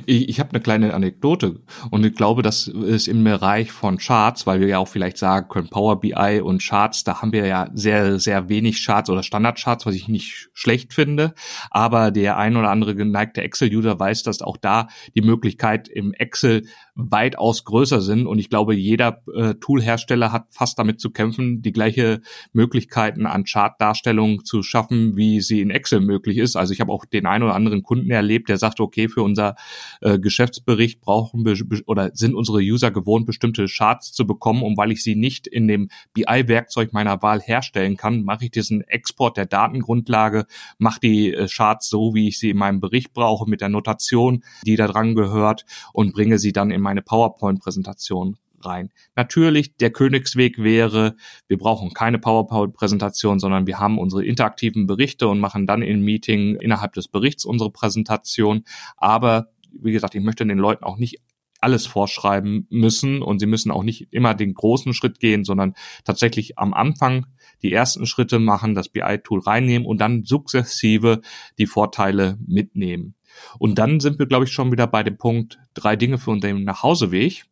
Ich, 0.06 0.28
ich 0.28 0.40
habe 0.40 0.50
eine 0.50 0.60
kleine 0.60 0.94
Anekdote 0.94 1.60
und 1.90 2.04
ich 2.04 2.14
glaube, 2.14 2.42
das 2.42 2.66
ist 2.66 3.08
im 3.08 3.24
Bereich 3.24 3.72
von 3.72 3.98
Charts, 3.98 4.46
weil 4.46 4.60
wir 4.60 4.68
ja 4.68 4.78
auch 4.78 4.88
vielleicht 4.88 5.18
sagen 5.18 5.48
können, 5.48 5.68
Power 5.68 6.00
BI 6.00 6.40
und 6.40 6.62
Charts, 6.62 7.04
da 7.04 7.20
haben 7.20 7.32
wir 7.32 7.46
ja 7.46 7.68
sehr, 7.74 8.18
sehr 8.18 8.48
wenig 8.48 8.84
Charts 8.84 9.10
oder 9.10 9.22
Standardcharts, 9.22 9.84
was 9.84 9.94
ich 9.94 10.08
nicht 10.08 10.48
schlecht 10.54 10.94
finde. 10.94 11.34
Aber 11.70 12.10
der 12.10 12.38
ein 12.38 12.56
oder 12.56 12.70
andere 12.70 12.94
geneigte 12.94 13.42
Excel-User 13.42 13.98
weiß, 13.98 14.22
dass 14.22 14.40
auch 14.40 14.56
da 14.56 14.88
die 15.14 15.20
Möglichkeit 15.20 15.88
im 15.88 16.14
Excel 16.14 16.66
weitaus 16.94 17.64
größer 17.64 18.00
sind. 18.00 18.26
Und 18.26 18.38
ich 18.38 18.50
glaube, 18.50 18.74
jeder 18.74 19.22
äh, 19.34 19.54
Toolhersteller 19.54 20.32
hat 20.32 20.46
fast 20.50 20.78
damit 20.78 21.00
zu 21.00 21.10
kämpfen, 21.10 21.62
die 21.62 21.72
gleiche 21.72 22.20
Möglichkeiten 22.52 23.26
an 23.26 23.44
Chartdarstellung 23.44 24.44
zu 24.44 24.62
schaffen, 24.62 25.16
wie 25.16 25.40
sie 25.40 25.60
in 25.60 25.70
Excel 25.70 26.00
möglich 26.00 26.38
ist. 26.38 26.56
Also 26.56 26.72
ich 26.72 26.80
habe 26.80 26.92
auch 26.92 27.04
den 27.04 27.26
einen 27.26 27.44
oder 27.44 27.54
anderen 27.54 27.82
Kunden 27.82 28.10
erlebt, 28.10 28.48
der 28.48 28.58
sagte, 28.58 28.82
okay, 28.82 29.08
für 29.08 29.22
unser 29.32 29.56
äh, 30.00 30.18
Geschäftsbericht 30.18 31.00
brauchen 31.00 31.46
oder 31.86 32.10
sind 32.14 32.34
unsere 32.34 32.58
User 32.58 32.90
gewohnt, 32.90 33.26
bestimmte 33.26 33.66
Charts 33.66 34.12
zu 34.12 34.26
bekommen. 34.26 34.62
Und 34.62 34.76
weil 34.76 34.92
ich 34.92 35.02
sie 35.02 35.16
nicht 35.16 35.46
in 35.46 35.68
dem 35.68 35.88
BI-Werkzeug 36.12 36.92
meiner 36.92 37.22
Wahl 37.22 37.40
herstellen 37.40 37.96
kann, 37.96 38.22
mache 38.22 38.44
ich 38.44 38.50
diesen 38.50 38.82
Export 38.82 39.36
der 39.36 39.46
Datengrundlage, 39.46 40.46
mache 40.78 41.00
die 41.00 41.32
äh, 41.32 41.48
Charts 41.48 41.88
so, 41.88 42.14
wie 42.14 42.28
ich 42.28 42.38
sie 42.38 42.50
in 42.50 42.58
meinem 42.58 42.80
Bericht 42.80 43.12
brauche, 43.12 43.48
mit 43.48 43.60
der 43.60 43.68
Notation, 43.68 44.44
die 44.66 44.76
da 44.76 44.86
dran 44.86 45.14
gehört 45.14 45.64
und 45.92 46.12
bringe 46.12 46.38
sie 46.38 46.52
dann 46.52 46.70
in 46.70 46.80
meine 46.80 47.02
PowerPoint-Präsentation 47.02 48.36
rein. 48.64 48.90
Natürlich, 49.16 49.76
der 49.76 49.90
Königsweg 49.90 50.58
wäre, 50.58 51.16
wir 51.48 51.58
brauchen 51.58 51.92
keine 51.92 52.18
PowerPoint-Präsentation, 52.18 53.38
sondern 53.38 53.66
wir 53.66 53.78
haben 53.78 53.98
unsere 53.98 54.24
interaktiven 54.24 54.86
Berichte 54.86 55.28
und 55.28 55.40
machen 55.40 55.66
dann 55.66 55.82
im 55.82 56.02
Meeting 56.02 56.56
innerhalb 56.56 56.92
des 56.94 57.08
Berichts 57.08 57.44
unsere 57.44 57.70
Präsentation. 57.70 58.64
Aber 58.96 59.48
wie 59.72 59.92
gesagt, 59.92 60.14
ich 60.14 60.22
möchte 60.22 60.46
den 60.46 60.58
Leuten 60.58 60.84
auch 60.84 60.98
nicht 60.98 61.20
alles 61.62 61.86
vorschreiben 61.86 62.66
müssen 62.70 63.22
und 63.22 63.38
sie 63.38 63.46
müssen 63.46 63.70
auch 63.70 63.84
nicht 63.84 64.08
immer 64.10 64.34
den 64.34 64.52
großen 64.52 64.94
Schritt 64.94 65.20
gehen, 65.20 65.44
sondern 65.44 65.74
tatsächlich 66.04 66.58
am 66.58 66.74
Anfang 66.74 67.26
die 67.62 67.72
ersten 67.72 68.04
Schritte 68.04 68.38
machen, 68.40 68.74
das 68.74 68.88
BI-Tool 68.88 69.40
reinnehmen 69.40 69.86
und 69.86 70.00
dann 70.00 70.24
sukzessive 70.24 71.20
die 71.58 71.66
Vorteile 71.66 72.36
mitnehmen. 72.44 73.14
Und 73.58 73.78
dann 73.78 74.00
sind 74.00 74.18
wir, 74.18 74.26
glaube 74.26 74.44
ich, 74.44 74.52
schon 74.52 74.72
wieder 74.72 74.86
bei 74.86 75.02
dem 75.02 75.16
Punkt 75.16 75.58
drei 75.74 75.96
Dinge 75.96 76.18
für 76.18 76.32
unseren 76.32 76.64
Nachhauseweg. 76.64 77.44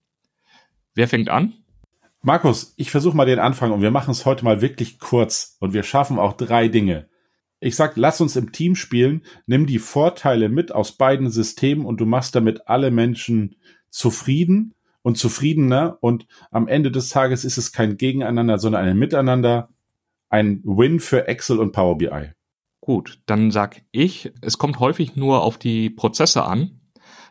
Wer 0.95 1.09
fängt 1.09 1.29
an? 1.29 1.55
Markus, 2.23 2.75
ich 2.77 2.91
versuche 2.91 3.17
mal 3.17 3.27
den 3.27 3.39
Anfang 3.39 3.73
und 3.73 3.81
wir 3.81 3.91
machen 3.91 4.11
es 4.11 4.27
heute 4.27 4.45
mal 4.45 4.61
wirklich 4.61 4.99
kurz 4.99 5.57
und 5.61 5.73
wir 5.73 5.83
schaffen 5.83 6.19
auch 6.19 6.35
drei 6.35 6.69
Dinge. 6.69 7.09
Ich 7.61 7.77
sag, 7.77 7.97
lass 7.97 8.21
uns 8.21 8.37
im 8.37 8.53
Team 8.53 8.75
spielen, 8.75 9.23
nimm 9.47 9.67
die 9.67 9.79
Vorteile 9.79 10.49
mit 10.49 10.73
aus 10.73 10.93
beiden 10.93 11.31
Systemen 11.31 11.87
und 11.87 12.01
du 12.01 12.07
machst 12.07 12.35
damit 12.35 12.69
alle 12.69 12.91
Menschen 12.91 13.57
zufrieden 13.89 14.75
und 15.03 15.19
zufriedener 15.19 15.99
und 16.01 16.27
am 16.51 16.69
Ende 16.69 16.91
des 16.91 17.09
Tages 17.09 17.45
ist 17.45 17.59
es 17.59 17.73
kein 17.73 17.97
Gegeneinander, 17.97 18.59
sondern 18.59 18.85
ein 18.85 18.99
Miteinander, 18.99 19.71
ein 20.29 20.61
Win 20.65 21.01
für 21.01 21.29
Excel 21.29 21.59
und 21.59 21.73
Power 21.73 21.99
BI. 21.99 22.33
Gut, 22.81 23.21
dann 23.27 23.51
sag 23.51 23.83
ich, 23.93 24.33
es 24.41 24.59
kommt 24.59 24.79
häufig 24.79 25.17
nur 25.17 25.43
auf 25.43 25.59
die 25.59 25.91
Prozesse 25.91 26.45
an. 26.45 26.80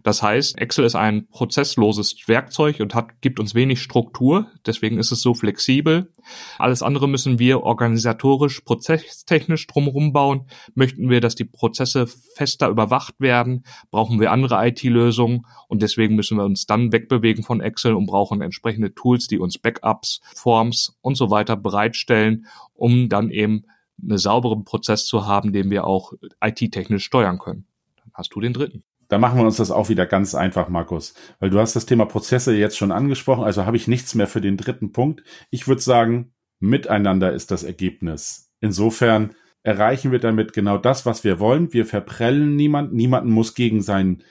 Das 0.03 0.23
heißt, 0.23 0.57
Excel 0.57 0.85
ist 0.85 0.95
ein 0.95 1.27
prozessloses 1.27 2.15
Werkzeug 2.27 2.79
und 2.79 2.95
hat, 2.95 3.21
gibt 3.21 3.39
uns 3.39 3.55
wenig 3.55 3.81
Struktur. 3.81 4.47
Deswegen 4.65 4.97
ist 4.97 5.11
es 5.11 5.21
so 5.21 5.33
flexibel. 5.33 6.11
Alles 6.57 6.81
andere 6.81 7.07
müssen 7.07 7.39
wir 7.39 7.63
organisatorisch, 7.63 8.61
prozesstechnisch 8.61 9.67
drumherum 9.67 10.13
bauen. 10.13 10.47
Möchten 10.73 11.09
wir, 11.09 11.21
dass 11.21 11.35
die 11.35 11.45
Prozesse 11.45 12.07
fester 12.35 12.69
überwacht 12.69 13.19
werden, 13.19 13.63
brauchen 13.91 14.19
wir 14.19 14.31
andere 14.31 14.67
IT-Lösungen 14.67 15.45
und 15.67 15.81
deswegen 15.81 16.15
müssen 16.15 16.37
wir 16.37 16.45
uns 16.45 16.65
dann 16.65 16.91
wegbewegen 16.91 17.43
von 17.43 17.61
Excel 17.61 17.93
und 17.93 18.05
brauchen 18.05 18.41
entsprechende 18.41 18.93
Tools, 18.93 19.27
die 19.27 19.39
uns 19.39 19.57
Backups, 19.57 20.21
Forms 20.33 20.97
und 21.01 21.15
so 21.15 21.29
weiter 21.29 21.55
bereitstellen, 21.55 22.45
um 22.73 23.09
dann 23.09 23.29
eben 23.29 23.65
einen 24.01 24.17
sauberen 24.17 24.63
Prozess 24.63 25.05
zu 25.05 25.25
haben, 25.25 25.51
den 25.53 25.69
wir 25.69 25.85
auch 25.85 26.13
IT-technisch 26.41 27.03
steuern 27.03 27.37
können. 27.37 27.65
Dann 27.97 28.11
hast 28.13 28.33
du 28.33 28.39
den 28.39 28.53
dritten. 28.53 28.83
Da 29.09 29.17
machen 29.17 29.39
wir 29.39 29.45
uns 29.45 29.57
das 29.57 29.71
auch 29.71 29.89
wieder 29.89 30.05
ganz 30.05 30.35
einfach, 30.35 30.69
Markus. 30.69 31.13
Weil 31.39 31.49
du 31.49 31.59
hast 31.59 31.75
das 31.75 31.85
Thema 31.85 32.05
Prozesse 32.05 32.55
jetzt 32.55 32.77
schon 32.77 32.91
angesprochen, 32.91 33.43
also 33.43 33.65
habe 33.65 33.75
ich 33.75 33.87
nichts 33.87 34.15
mehr 34.15 34.27
für 34.27 34.39
den 34.39 34.55
dritten 34.55 34.91
Punkt. 34.91 35.23
Ich 35.49 35.67
würde 35.67 35.81
sagen, 35.81 36.31
miteinander 36.59 37.33
ist 37.33 37.51
das 37.51 37.63
Ergebnis. 37.63 38.51
Insofern 38.61 39.35
erreichen 39.63 40.11
wir 40.11 40.19
damit 40.19 40.53
genau 40.53 40.77
das, 40.77 41.05
was 41.05 41.23
wir 41.23 41.39
wollen. 41.39 41.73
Wir 41.73 41.85
verprellen 41.85 42.55
niemand. 42.55 42.93
Niemanden 42.93 43.31
muss 43.31 43.55
gegen 43.55 43.81
seinen 43.81 44.23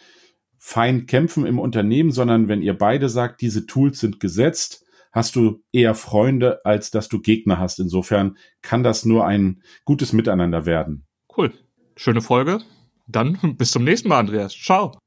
Feind 0.58 1.08
kämpfen 1.08 1.44
im 1.44 1.58
Unternehmen, 1.58 2.12
sondern 2.12 2.48
wenn 2.48 2.62
ihr 2.62 2.76
beide 2.76 3.08
sagt, 3.08 3.40
diese 3.40 3.66
Tools 3.66 3.98
sind 3.98 4.20
gesetzt, 4.20 4.84
hast 5.12 5.34
du 5.36 5.62
eher 5.72 5.94
Freunde, 5.94 6.64
als 6.64 6.90
dass 6.90 7.08
du 7.08 7.20
Gegner 7.20 7.58
hast. 7.58 7.80
Insofern 7.80 8.36
kann 8.62 8.82
das 8.82 9.04
nur 9.04 9.26
ein 9.26 9.62
gutes 9.84 10.12
Miteinander 10.12 10.66
werden. 10.66 11.06
Cool. 11.36 11.52
Schöne 11.96 12.20
Folge. 12.20 12.60
Dann 13.08 13.56
bis 13.56 13.70
zum 13.70 13.84
nächsten 13.84 14.08
Mal, 14.08 14.20
Andreas. 14.20 14.54
Ciao. 14.54 14.98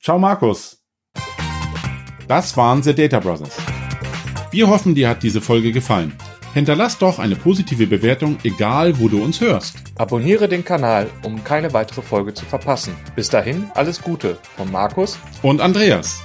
Ciao, 0.00 0.18
Markus. 0.18 0.78
Das 2.28 2.56
waren 2.56 2.82
The 2.82 2.94
Data 2.94 3.18
Brothers. 3.18 3.56
Wir 4.50 4.68
hoffen, 4.68 4.94
dir 4.94 5.08
hat 5.08 5.22
diese 5.22 5.40
Folge 5.40 5.72
gefallen. 5.72 6.16
Hinterlass 6.54 6.98
doch 6.98 7.18
eine 7.18 7.36
positive 7.36 7.86
Bewertung, 7.86 8.38
egal 8.44 8.98
wo 8.98 9.08
du 9.08 9.22
uns 9.22 9.40
hörst. 9.40 9.76
Abonniere 9.96 10.48
den 10.48 10.64
Kanal, 10.64 11.10
um 11.24 11.42
keine 11.44 11.72
weitere 11.72 12.00
Folge 12.00 12.32
zu 12.32 12.44
verpassen. 12.46 12.94
Bis 13.16 13.28
dahin, 13.28 13.70
alles 13.74 14.00
Gute 14.00 14.38
von 14.56 14.70
Markus 14.70 15.18
und 15.42 15.60
Andreas. 15.60 16.22